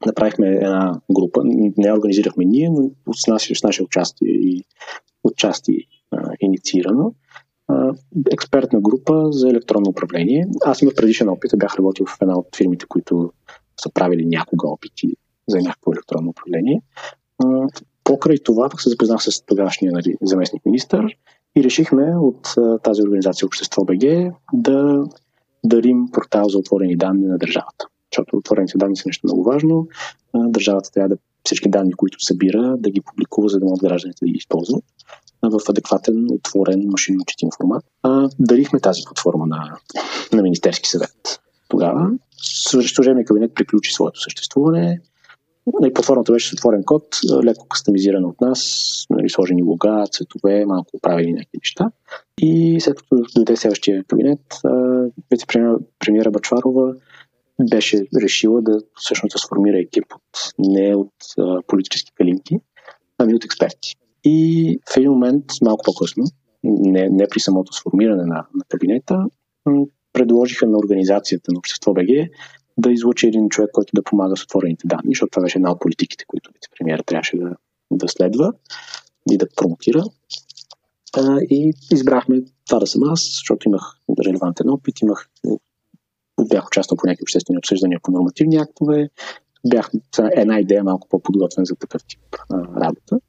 [0.06, 1.42] направихме една група,
[1.78, 4.64] не организирахме ние, но с наше, с наше участие и
[5.24, 5.86] отчасти
[6.40, 7.14] инициирано.
[8.32, 10.48] Експертна група за електронно управление.
[10.66, 13.32] Аз имах предишен опит, бях работил в една от фирмите, които
[13.82, 15.08] са правили някога опити
[15.48, 16.82] за някакво електронно управление.
[18.04, 21.18] Покрай това пък се запознах с тогавашния нали, заместник министър
[21.56, 22.48] и решихме от
[22.84, 25.04] тази организация Общество БГ да
[25.66, 27.88] дарим портал за отворени данни на държавата.
[28.12, 29.88] Защото отворените данни са нещо много важно.
[30.36, 34.32] Държавата трябва да всички данни, които събира, да ги публикува, за да могат гражданите да
[34.32, 34.84] ги използват
[35.44, 37.86] в адекватен, отворен, машинно четим формат.
[38.40, 39.78] дарихме тази платформа на,
[40.34, 41.42] на Министерски съвет.
[41.68, 42.12] Тогава
[42.88, 45.02] служебният кабинет приключи своето съществуване.
[45.80, 47.04] Нали, платформата беше с отворен код,
[47.44, 48.62] леко кастомизирана от нас,
[49.10, 51.92] нали, сложени лога, цветове, малко правили някакви неща.
[52.42, 54.42] И след като дойде следващия кабинет,
[55.32, 56.94] вице-премьера Бачварова
[57.72, 62.60] беше решила да всъщност да сформира екип от, не от а, политически калинки,
[63.18, 63.96] ами от експерти.
[64.24, 66.24] И в един момент, малко по-късно,
[66.64, 69.26] не, не при самото сформиране на, на кабинета,
[70.14, 72.08] предложиха на организацията на Общество БГ
[72.80, 75.80] да излучи един човек, който да помага с отворените данни, защото това беше една от
[75.80, 77.56] политиките, които вице-премьера трябваше да,
[77.92, 78.54] да следва
[79.32, 80.04] и да промотира.
[81.18, 83.82] А, и избрахме това да съм аз, защото имах
[84.26, 85.30] релевантен опит, имах,
[86.50, 89.10] бях участвал по някакви обществени обсъждания по нормативни актове,
[89.70, 89.92] бях
[90.32, 93.20] една идея малко по-подготвен за такъв тип а, работа.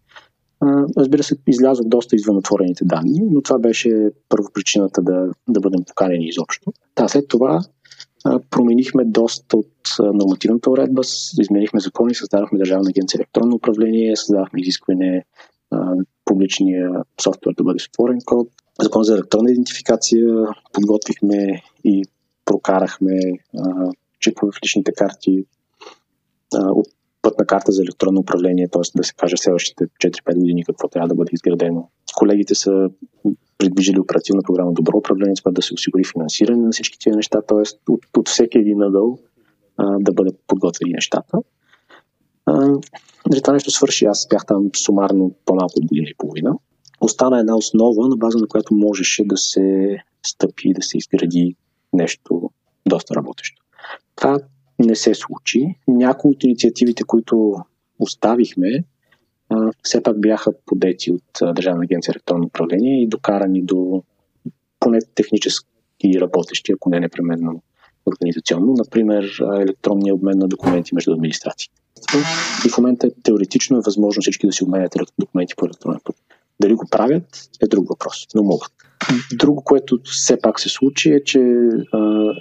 [0.97, 5.85] Разбира се, излязох доста извън отворените данни, но това беше първо причината да, да бъдем
[5.87, 6.73] поканени изобщо.
[6.95, 7.61] Та, след това
[8.51, 11.01] променихме доста от нормативната уредба,
[11.41, 15.25] изменихме закони, създадохме Държавна агенция електронно управление, създадохме изискване
[16.25, 16.91] публичния
[17.23, 18.49] софтуер да бъде с отворен код.
[18.83, 20.27] Закон за електронна идентификация
[20.73, 22.05] подготвихме и
[22.45, 23.19] прокарахме
[23.59, 25.45] а, чипове в личните карти
[26.55, 26.75] а,
[27.23, 28.99] пътна карта за електронно управление, т.е.
[28.99, 31.89] да се каже следващите 4-5 години какво трябва да бъде изградено.
[32.17, 32.89] Колегите са
[33.61, 37.93] придвижили оперативна програма Добро управление, с да се осигури финансиране на всички тези неща, т.е.
[37.93, 39.19] От, от всеки един ъгъл
[40.01, 41.39] да бъдат подготвени нещата.
[42.47, 42.67] А,
[43.31, 46.55] нали, това нещо свърши, аз бях там сумарно по-малко от година и половина.
[47.01, 49.97] Остана една основа, на база на която можеше да се
[50.27, 51.57] стъпи да се изгради
[51.93, 52.51] нещо
[52.87, 53.63] доста работещо.
[54.17, 54.39] Това
[54.79, 55.75] не се случи.
[55.89, 57.55] Някои от инициативите, които
[57.99, 58.85] оставихме,
[59.83, 64.03] все пак бяха подети от Държавна агенция електронно управление и докарани до
[64.81, 67.63] поне технически работещи, ако не непременно
[68.07, 71.71] организационно, например електронния обмен на документи между администрации.
[72.67, 76.17] И в момента теоретично е възможно всички да си обменят документи по електронен път.
[76.61, 78.73] Дали го правят е друг въпрос, но могат.
[79.33, 81.69] Друго, което все пак се случи е, че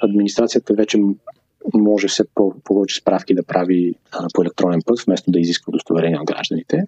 [0.03, 0.97] администрацията вече
[1.73, 2.23] може все
[2.63, 3.95] повече справки да прави
[4.33, 6.83] по електронен път, вместо да изисква удостоверение от гражданите.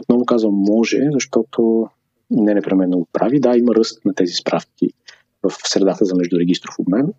[0.00, 1.86] Отново казвам може, защото
[2.30, 3.40] не непременно го прави.
[3.40, 4.88] Да, има ръст на тези справки
[5.42, 7.12] в средата за междурегистров обмен,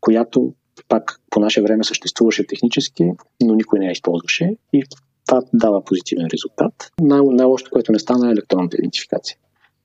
[0.00, 0.54] която
[0.88, 3.04] пак по наше време съществуваше технически,
[3.42, 4.82] но никой не я използваше и
[5.26, 6.90] това дава позитивен резултат.
[7.00, 9.36] Най- най-лошото, което не стана е електронната идентификация.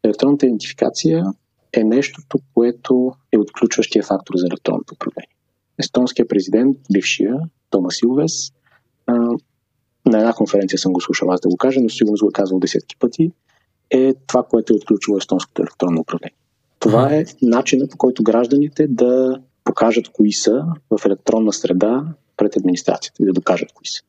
[0.03, 1.23] Електронната идентификация
[1.73, 5.35] е нещото, което е отключващия фактор за електронното управление.
[5.79, 8.51] Естонския президент, бившия Томас Илвес,
[10.09, 12.59] на една конференция съм го слушал аз да го кажа, но сигурно го е казвал
[12.59, 13.31] десетки пъти,
[13.89, 16.35] е това, което е отключило естонското електронно управление.
[16.79, 22.03] Това е начинът по който гражданите да покажат кои са в електронна среда
[22.37, 24.01] пред администрацията и да докажат кои са.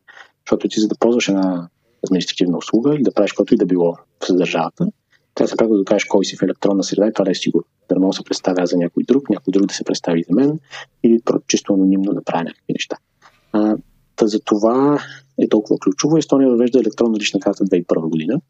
[0.47, 1.69] Защото ти за да ползваш една
[2.07, 3.97] административна услуга или да правиш каквото и да било
[4.29, 4.87] в държавата,
[5.35, 7.67] трябва да да докажеш кой си в електронна среда и това да е сигурно.
[7.89, 10.35] Да не мога да се представя за някой друг, някой друг да се представи за
[10.35, 10.59] мен
[11.03, 12.97] или чисто анонимно да правя някакви неща.
[13.53, 13.77] А,
[14.19, 14.99] та за това
[15.43, 16.17] е толкова ключово.
[16.17, 18.41] Естония въвежда електронна лична карта 2001 година,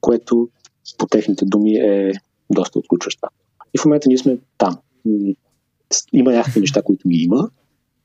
[0.00, 0.48] което
[0.98, 2.12] по техните думи е
[2.50, 3.28] доста отключваща.
[3.74, 4.78] И в момента ние сме там.
[6.12, 7.50] Има някакви неща, които ги има,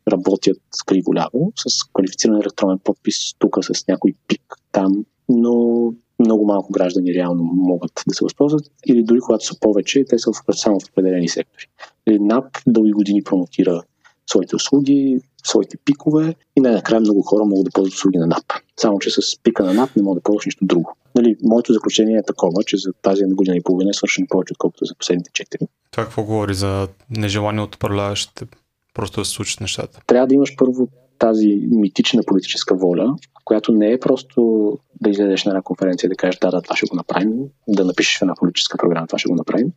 [0.08, 7.14] работят криво-ляво, с квалифициран електронен подпис, тук с някой пик там, но много малко граждани
[7.14, 11.30] реално могат да се възползват или дори когато са повече, те са само в определени
[11.30, 11.66] сектори.
[12.08, 13.84] НАП дълги години промотира
[14.30, 18.54] своите услуги, своите пикове и най-накрая много хора могат да ползват услуги на НАП.
[18.78, 20.96] Само, че с пика на НАП не могат да ползваш нищо друго.
[21.16, 24.54] Нали, моето заключение е такова, че за тази една година и половина е свършено повече,
[24.54, 25.68] отколкото за последните четири.
[25.92, 28.46] Това какво говори за нежелание от управляващите?
[28.94, 30.02] Просто да се случат нещата.
[30.08, 30.88] Трябва да имаш първо
[31.20, 34.72] тази митична политическа воля, която не е просто
[35.02, 37.34] да излезеш на една конференция и да кажеш да, да, това ще го направим,
[37.68, 39.72] да напишеш една политическа програма, това ще го направим.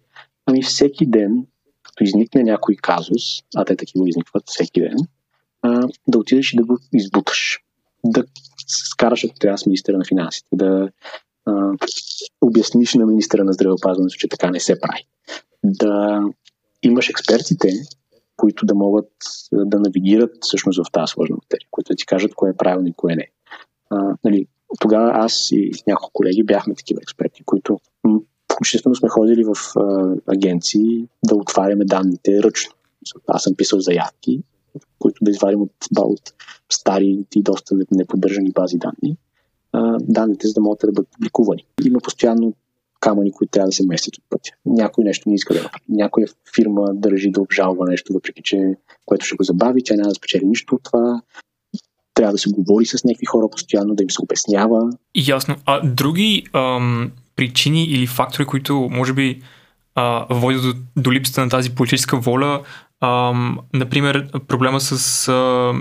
[0.46, 1.46] Ами всеки ден,
[1.82, 3.22] като изникне някой казус,
[3.56, 4.96] а те такива изникват всеки ден,
[5.62, 7.58] а, да отидеш и да го избуташ.
[8.04, 8.24] Да
[8.66, 10.88] скараш, ако трябва с министра на финансите, да
[11.46, 11.72] а,
[12.40, 15.04] обясниш на министра на здравеопазването, че така не се прави.
[15.64, 16.22] Да
[16.82, 17.68] имаш експертите,
[18.36, 19.10] които да могат
[19.52, 22.94] да навигират всъщност в тази сложна материя, които да ти кажат кое е правилно и
[22.96, 23.28] кое не.
[23.90, 24.46] А, нали,
[24.80, 27.78] тогава аз и няколко колеги бяхме такива експерти, които
[28.52, 32.72] включително сме ходили в а, агенции да отваряме данните ръчно.
[33.26, 34.42] Аз съм писал заявки,
[34.98, 36.32] които да извадим от, от
[36.72, 39.16] стари и доста неподдържани бази данни,
[40.00, 41.64] данните, за да могат да бъдат публикувани.
[41.84, 42.54] Има постоянно
[43.00, 44.50] камъни, които трябва да се местят от пътя.
[44.66, 45.84] Някой нещо не иска да направи.
[45.88, 48.74] Някоя фирма държи да обжалва нещо, въпреки че
[49.06, 51.22] което ще го забави, тя няма да спечели нищо от това.
[52.14, 54.90] Трябва да се говори с някакви хора постоянно, да им се обяснява.
[55.26, 55.56] Ясно.
[55.66, 59.42] А други ам, причини или фактори, които може би
[59.94, 62.62] а, водят до, до липсата на тази политическа воля,
[63.74, 65.72] например, проблема с а,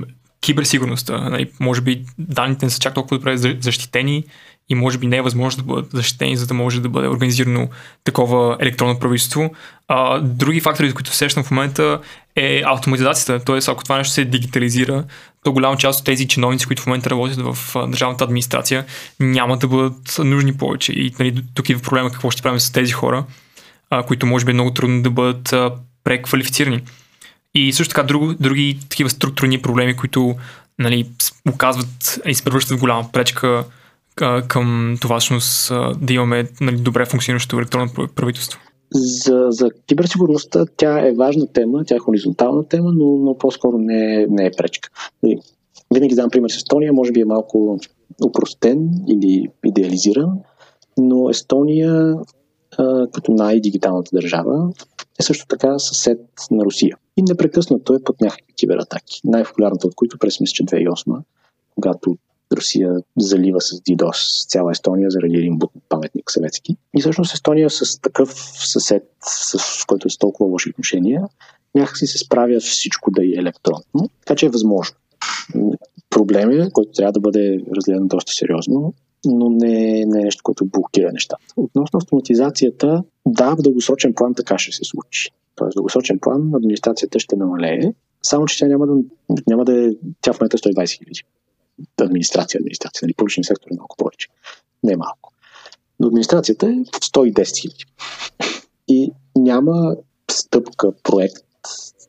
[0.41, 1.29] киберсигурността.
[1.29, 4.23] Нали, може би данните не са чак толкова добре защитени
[4.69, 7.69] и може би не е възможно да бъдат защитени, за да може да бъде организирано
[8.03, 9.51] такова електронно правителство.
[9.88, 11.99] А, други фактори, за които сещам в момента
[12.36, 13.45] е автоматизацията.
[13.45, 15.03] Тоест, ако това нещо се дигитализира,
[15.43, 17.57] то голяма част от тези чиновници, които в момента работят в
[17.88, 18.86] държавната администрация,
[19.19, 20.93] няма да бъдат нужни повече.
[20.93, 23.25] И нали, тук идва проблема какво ще правим с тези хора,
[23.89, 25.72] а, които може би е много трудно да бъдат а,
[26.03, 26.82] преквалифицирани.
[27.56, 30.36] И също така друг, други такива структурни проблеми, които
[30.80, 31.10] нали,
[31.54, 33.66] оказват и се превръщат в голяма пречка
[34.47, 35.72] към това всъщност
[36.02, 38.60] да имаме нали, добре функциониращо електронно правителство?
[38.93, 44.28] За, за киберсигурността тя е важна тема, тя е хоризонтална тема, но, но по-скоро не,
[44.30, 44.89] не е пречка.
[45.93, 47.80] Винаги дам пример с Естония, може би е малко
[48.26, 50.30] упростен или идеализиран,
[50.97, 52.16] но Естония,
[53.12, 54.70] като най-дигиталната държава,
[55.20, 56.20] е също така съсед
[56.52, 56.97] на Русия.
[57.18, 59.22] И непрекъснато е под някакви кибератаки.
[59.24, 61.22] Най-популярната от които през месец 2008,
[61.76, 62.18] когато
[62.53, 65.59] Русия залива с DDoS цяла Естония заради един
[65.89, 66.78] паметник съветски.
[66.97, 71.24] И всъщност Естония с такъв съсед, с който е с толкова лоши отношения,
[71.76, 74.95] някакси се справя всичко да е електронно, така че е възможно.
[76.09, 78.93] Проблем е, който трябва да бъде разгледан доста сериозно,
[79.26, 81.45] но не, не е нещо, което блокира нещата.
[81.57, 85.30] Относно автоматизацията, да, в дългосрочен план така ще се случи.
[85.55, 87.93] Тоест, в дългосрочен план администрацията ще намалее,
[88.24, 88.93] само че тя няма да,
[89.47, 89.89] няма да е,
[90.22, 91.24] тя в момента е 120 хиляди.
[92.01, 94.28] Администрация, администрация, нали, публичен сектор е малко повече.
[94.84, 95.34] Не е малко.
[95.99, 97.86] Но администрацията е 110 хиляди.
[98.88, 99.95] И няма
[100.32, 101.45] стъпка, проект,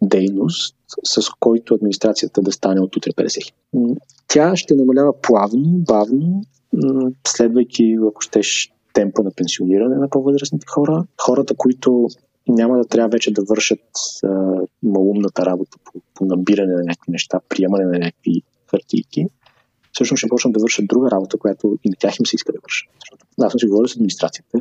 [0.03, 3.53] дейност, с който администрацията да стане от утре 50
[4.28, 6.42] Тя ще намалява плавно, бавно,
[7.26, 11.05] следвайки, ако щеш, темпа на пенсиониране на по-възрастните хора.
[11.22, 12.09] Хората, които
[12.48, 13.80] няма да трябва вече да вършат
[14.24, 19.26] а, малумната работа по, по набиране на някакви неща, приемане на някакви хартийки,
[19.92, 22.59] всъщност ще почнат да вършат друга работа, която и на тях им се иска да
[22.62, 22.90] вършат.
[23.40, 24.59] аз съм си говорил с администрацията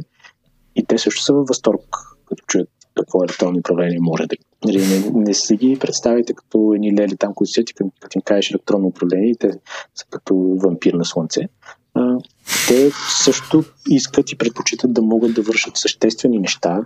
[0.75, 2.69] и те също са във възторг, като чуят
[3.01, 4.35] какво електронно управление може да
[4.65, 8.21] Нали, не, не си ги представите като едни лели там, които седят, като, като им
[8.21, 9.51] кажеш електронно управление и те
[9.95, 11.41] са като вампир на слънце.
[11.93, 12.17] А,
[12.67, 12.91] те
[13.23, 16.81] също искат и предпочитат да могат да вършат съществени неща,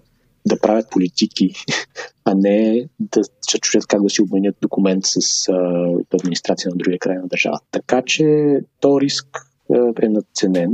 [0.46, 1.54] да правят политики,
[2.26, 7.00] а не да се чуят как да си обменят документ с а, администрация на другия
[7.00, 7.66] край на държавата.
[7.72, 8.26] Така че
[8.80, 9.28] то риск
[10.02, 10.72] е надценен,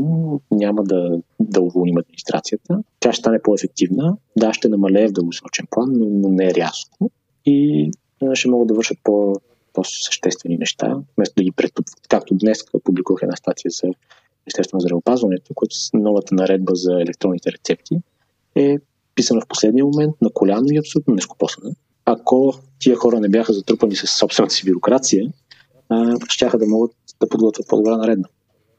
[0.52, 2.84] няма да, да уволним администрацията.
[3.00, 7.12] Тя ще стане по-ефективна, да, ще намалее в дългосрочен план, но, но не е рязко.
[7.46, 7.92] И
[8.34, 9.36] ще могат да вършат по,
[9.74, 12.08] по-съществени неща, вместо да ги претупват.
[12.10, 13.88] Както днес публикувах една статия за
[14.46, 17.96] Министерството на здравеопазването, което с новата наредба за електронните рецепти
[18.56, 18.78] е
[19.16, 21.76] писана в последния момент, на коляно и абсолютно нескопосана.
[22.06, 25.32] Ако тия хора не бяха затрупани с собствената си бюрокрация,
[26.30, 28.30] ще да могат да подготвят по-добра наредба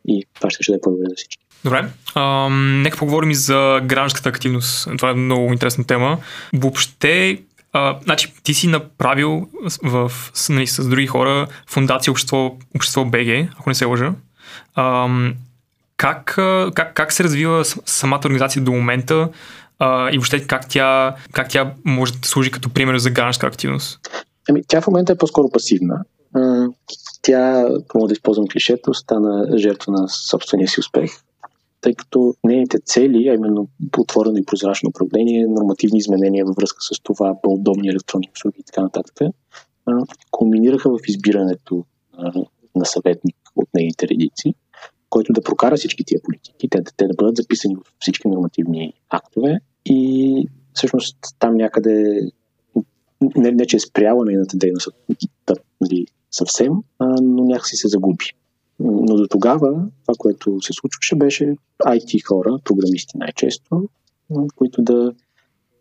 [0.08, 1.38] и това ще, ще да е по-добре за всички.
[1.64, 1.84] Добре.
[2.14, 4.88] А, нека поговорим и за гражданската активност.
[4.98, 6.18] Това е много интересна тема.
[6.54, 7.38] Въобще,
[7.72, 9.48] а, значи, ти си направил
[9.82, 10.12] в,
[10.50, 14.12] нали, с други хора фундация Общество, Общество БГ, ако не се лъжа.
[14.74, 15.08] А,
[15.96, 16.24] как,
[16.74, 19.28] как, как се развива самата организация до момента
[19.78, 24.00] а, и въобще как тя, как тя може да служи като пример за гражданска активност?
[24.48, 26.04] Ами, тя в момента е по-скоро пасивна
[27.22, 31.10] тя, мога да използвам клишето, стана жертва на собствения си успех,
[31.80, 33.68] тъй като нейните цели, а именно
[33.98, 38.82] отворено и прозрачно управление, нормативни изменения във връзка с това, по-удобни електронни услуги и така
[38.82, 39.16] нататък,
[40.30, 41.84] кулминираха в избирането
[42.76, 44.54] на съветник от нейните редици,
[45.10, 49.60] който да прокара всички тия политики, те, те да бъдат записани в всички нормативни актове
[49.84, 52.20] и всъщност там някъде
[53.36, 54.88] не, не че е спряла нейната дейност
[55.46, 56.72] да, нали, съвсем,
[57.22, 58.24] но някакси се загуби.
[58.80, 63.88] Но до тогава това, което се случваше, беше IT хора, програмисти най-често,
[64.56, 65.12] които да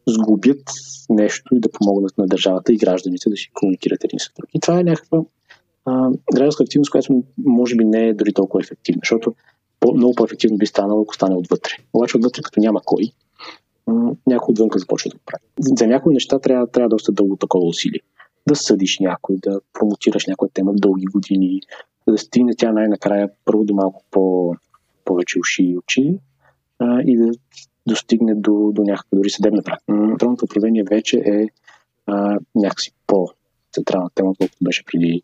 [0.08, 0.70] сгубят
[1.10, 4.50] нещо и да помогнат на държавата и гражданите да си комуникират един с друг.
[4.54, 5.22] И това е някаква
[5.86, 9.36] а, гражданска активност, която може би не е дори толкова ефективна, защото
[9.80, 11.72] по- много по-ефективно би станало, ако стане отвътре.
[11.94, 13.04] Обаче отвътре, като няма кой,
[14.28, 15.44] някой отвънка започва да го прави.
[15.78, 18.02] За някои неща трябва, трябва доста дълго такова усилие
[18.48, 21.62] да съдиш някой, да промотираш някоя тема дълги години,
[22.08, 24.56] да стигне тя най-накрая първо до малко по,
[25.06, 26.20] повече уши и очи
[26.80, 27.32] а, и да
[27.88, 29.94] достигне до, до някаква дори съдебна практика.
[29.94, 31.48] Електронното управление вече е
[32.06, 35.22] а, някакси по-централна тема, колкото беше преди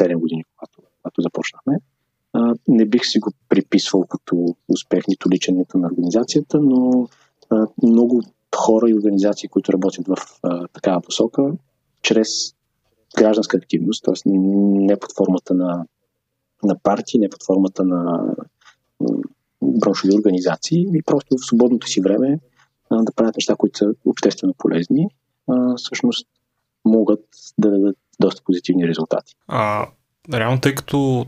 [0.00, 1.78] 7 години, когато, когато започнахме.
[2.32, 7.08] А, не бих си го приписвал като успех нито личен, на организацията, но
[7.50, 8.22] а, много
[8.56, 11.52] хора и организации, които работят в а, такава посока,
[12.02, 12.28] чрез
[13.18, 14.14] гражданска активност, т.е.
[14.26, 15.84] не под формата на,
[16.64, 18.20] на партии, не под формата на
[19.62, 22.38] браншови организации и просто в свободното си време
[22.90, 25.06] а, да правят неща, които са обществено полезни,
[25.48, 26.28] а, всъщност
[26.84, 27.24] могат
[27.58, 29.34] да дадат доста позитивни резултати.
[29.48, 29.86] А,
[30.32, 31.26] реално, тъй като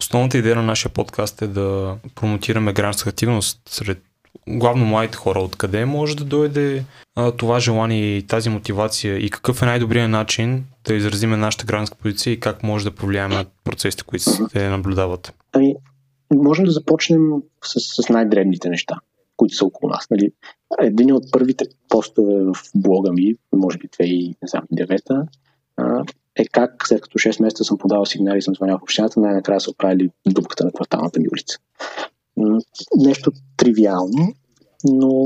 [0.00, 4.02] основната идея на нашия подкаст е да промотираме гражданска активност сред
[4.48, 6.84] главно младите хора, откъде може да дойде
[7.16, 11.96] а, това желание и тази мотивация и какъв е най-добрият начин да изразиме нашата гражданска
[11.96, 15.34] позиция и как може да повлияем на процесите, които се наблюдават?
[15.52, 15.74] Ами,
[16.34, 17.30] можем да започнем
[17.64, 18.96] с, с най-дребните неща,
[19.36, 20.10] които са около нас.
[20.10, 20.32] Нали?
[20.80, 25.26] Един от първите постове в блога ми, може би 2009
[26.36, 29.60] е как след като 6 месеца съм подавал сигнали и съм звънял в общината, най-накрая
[29.60, 31.58] са оправили дупката на кварталната ми улица.
[32.96, 34.34] Нещо тривиално,
[34.84, 35.24] но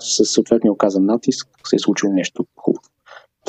[0.00, 2.84] със съответния оказан натиск се е случило нещо хубаво.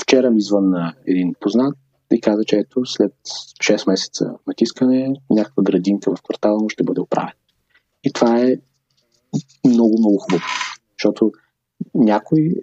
[0.02, 1.76] Вчера ми звънна един познат
[2.14, 7.02] и каза, че ето след 6 месеца натискане някаква градинка в квартала му ще бъде
[7.02, 7.34] оправена.
[8.04, 8.56] И това е
[9.66, 10.44] много, много хубаво,
[11.00, 11.32] защото
[11.96, 12.56] някой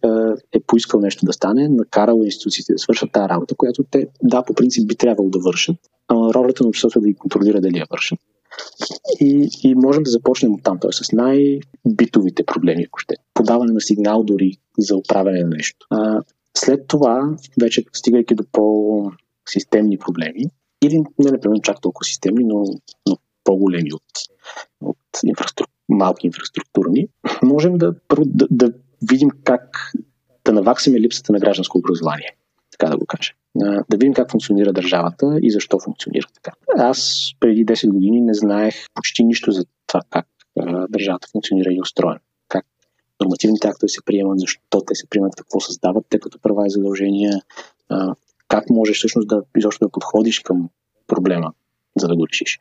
[0.52, 4.54] е поискал нещо да стане, накарал институциите да свършат тази работа, която те, да, по
[4.54, 5.76] принцип би трябвало да вършат,
[6.08, 8.18] а ролята на обществото е да ги контролира дали я вършат.
[9.20, 10.92] И, и можем да започнем от там, т.е.
[10.92, 13.14] с най-битовите проблеми, ако ще.
[13.34, 15.86] Подаване на сигнал дори за оправяне на нещо.
[15.90, 16.22] А,
[16.56, 20.44] след това, вече стигайки до по-системни проблеми,
[20.82, 22.64] или не непременно чак толкова системни, но,
[23.08, 24.02] но по-големи от,
[24.80, 25.68] от инфраструк...
[25.88, 27.08] малки инфраструктурни,
[27.42, 28.72] можем да, да, да
[29.10, 29.92] видим как
[30.44, 32.36] да наваксаме липсата на гражданско образование,
[32.70, 33.32] така да го кажа.
[33.56, 36.56] Да видим как функционира държавата и защо функционира така.
[36.78, 40.26] Аз преди 10 години не знаех почти нищо за това как
[40.88, 42.20] държавата функционира и е устроена.
[42.48, 42.66] Как
[43.20, 47.42] нормативните актове се приемат, защо те се приемат, какво създават те като права и задължения,
[48.48, 50.68] как можеш всъщност да изобщо да подходиш към
[51.06, 51.52] проблема,
[51.96, 52.60] за да го решиш.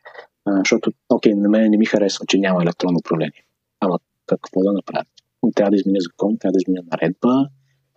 [0.58, 3.44] Защото, окей, на мен не ми харесва, че няма електронно управление.
[3.80, 5.04] Ама какво да направя?
[5.54, 7.48] трябва да изменя закон, трябва да изменя наредба,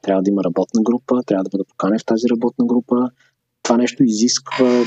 [0.04, 2.96] трябва да има работна група, трябва да бъда поканен в тази работна група.
[3.64, 4.84] Това нещо изисква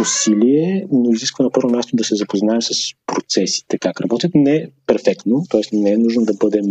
[0.00, 2.70] усилие, но изисква на първо място да се запознаем с
[3.06, 4.30] процесите, как работят.
[4.34, 5.76] Не перфектно, т.е.
[5.76, 6.64] не е нужно да бъдем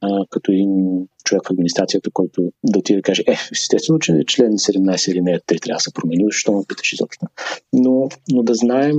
[0.00, 4.52] а, като един човек в администрацията, който да отиде да каже, е, естествено, че член
[4.52, 7.26] 17 или не 3 трябва да се промени, защо ме питаш изобщо.
[7.72, 8.96] Но, но да знаем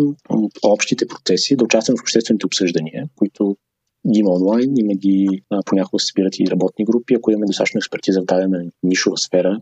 [0.64, 3.58] общите процеси, да участваме в обществените обсъждания, които
[4.12, 7.16] ги има онлайн, има ги понякога се събират и работни групи.
[7.16, 9.62] Ако имаме достатъчно експертиза в дадена нишова сфера,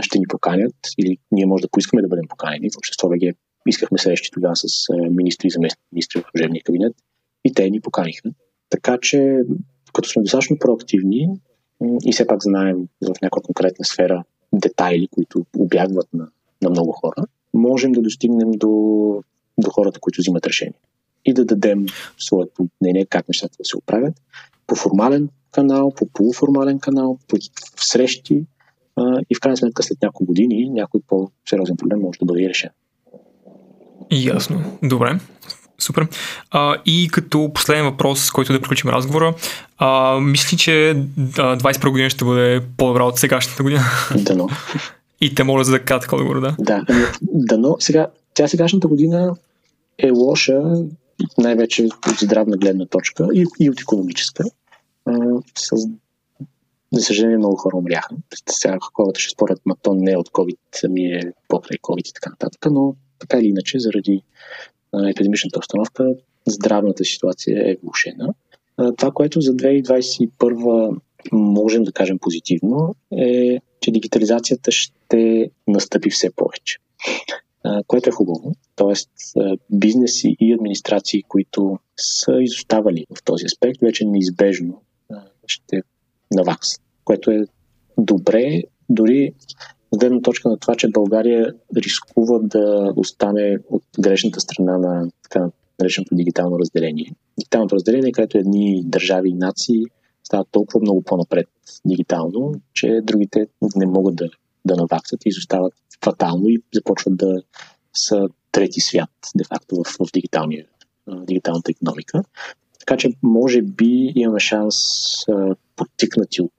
[0.00, 2.70] ще ни поканят или ние може да поискаме да бъдем поканени.
[2.70, 4.68] В общество ВГ искахме срещи тогава с
[5.10, 6.96] министри и заместни министри в служебния кабинет
[7.44, 8.30] и те ни поканиха.
[8.70, 9.40] Така че,
[9.94, 11.28] като сме достатъчно проактивни
[12.04, 16.28] и все пак знаем в някаква конкретна сфера детайли, които обягват на,
[16.62, 18.68] на много хора, можем да достигнем до,
[19.58, 20.80] до хората, които взимат решения
[21.24, 21.86] и да дадем
[22.18, 24.14] своето мнение как нещата да се оправят
[24.66, 27.36] по формален канал, по полуформален канал, по
[27.76, 28.44] срещи
[28.96, 32.70] а, и в крайна сметка след няколко години някой по-сериозен проблем може да бъде решен.
[34.10, 34.78] Ясно.
[34.82, 35.18] Добре.
[35.78, 36.08] Супер.
[36.50, 39.34] А, и като последен въпрос, с който да приключим разговора,
[39.78, 43.82] а, мисли, че 21 година ще бъде по-добра от сегашната година?
[44.16, 44.48] Дано.
[45.20, 46.56] И те моля за да кратко отговор, да?
[46.58, 46.84] Да.
[47.22, 47.76] Дано.
[47.80, 49.34] Сега, тя сегашната година
[49.98, 50.62] е лоша
[51.38, 54.44] най-вече от здравна гледна точка и, и от економическа.
[55.58, 55.76] С,
[56.92, 58.16] за съжаление, много хора умряха.
[58.50, 62.12] Сега хората ще спорят, ма то не е от COVID, ами е покрай COVID и
[62.12, 64.22] така нататък, но така или иначе, заради
[65.10, 66.14] епидемичната обстановка,
[66.48, 68.34] здравната ситуация е влушена.
[68.96, 71.00] Това, което за 2021
[71.32, 76.78] можем да кажем позитивно, е, че дигитализацията ще настъпи все повече
[77.86, 78.52] което е хубаво.
[78.76, 79.10] Тоест,
[79.70, 84.82] бизнеси и администрации, които са изоставали в този аспект, вече неизбежно
[85.46, 85.82] ще
[86.34, 87.46] наваксат, което е
[87.98, 89.32] добре, дори
[89.90, 95.50] от гледна точка на това, че България рискува да остане от грешната страна на така
[95.80, 97.12] нареченото дигитално разделение.
[97.38, 99.84] Дигиталното разделение, където едни държави и нации
[100.24, 101.46] стават толкова много по-напред
[101.86, 103.46] дигитално, че другите
[103.76, 104.28] не могат да,
[104.64, 105.74] да наваксат и изостават
[106.04, 107.42] фатално и започват да
[107.94, 110.66] са трети свят, де-факто, в, в дигиталния,
[111.08, 112.22] дигиталната економика.
[112.78, 114.74] Така че, може би, имаме шанс,
[115.76, 116.52] подтикнати от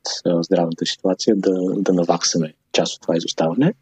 [0.46, 3.74] здравната ситуация, да, да наваксаме част от това изоставане.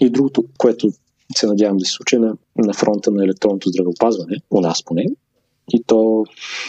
[0.00, 0.92] И другото, което
[1.36, 5.06] се надявам да се случи на, на фронта на електронното здравеопазване, у нас поне,
[5.72, 6.24] и то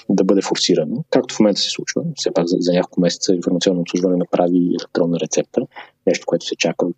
[0.09, 2.03] да бъде форсирано, както в момента се случва.
[2.15, 5.61] Все пак за, за няколко месеца информационно обслужване направи електронна рецепта,
[6.07, 6.95] нещо, което се чака от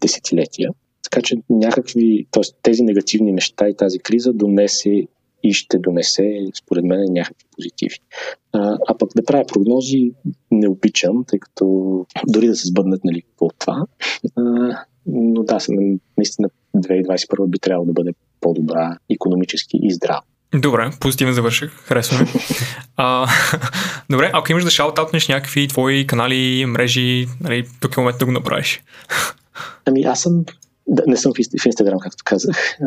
[0.00, 0.70] десетилетия.
[1.02, 2.42] Така че някакви, т.е.
[2.62, 5.06] тези негативни неща и тази криза донесе
[5.42, 7.96] и ще донесе, според мен, някакви позитиви.
[8.52, 10.12] А, а пък да правя прогнози
[10.50, 13.84] не обичам, тъй като дори да се сбъднат нали, по това.
[14.36, 14.42] А,
[15.06, 15.58] но да,
[16.18, 20.22] наистина 2021 би трябвало да бъде по-добра економически и здрава.
[20.54, 22.26] Добре, позитивно завърших, харесва ми.
[22.96, 23.26] а,
[24.10, 28.32] добре, ако имаш да шаутаутнеш някакви твои канали, мрежи, нали, тук е момент да го
[28.32, 28.82] направиш.
[29.84, 30.44] Ами аз съм,
[30.86, 31.32] да, не съм
[31.62, 32.78] в, Инстаграм, както казах.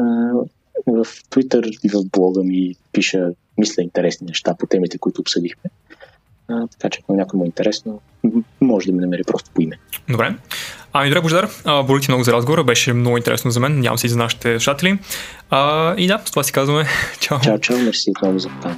[0.88, 5.70] В Twitter и в блога ми пиша, мисля, интересни неща по темите, които обсъдихме.
[6.48, 8.02] А, така че ако някой му е интересно,
[8.62, 9.80] може да ме намери просто по име.
[10.10, 10.36] Добре.
[10.94, 14.08] Ами добре, Бождар, благодаря ти много за разговора, беше много интересно за мен, надявам се
[14.08, 15.00] и за нашите слушатели.
[15.50, 16.86] А, и да, с това си казваме
[17.20, 17.40] чао.
[17.40, 18.78] Чао, чао, мерси много за това.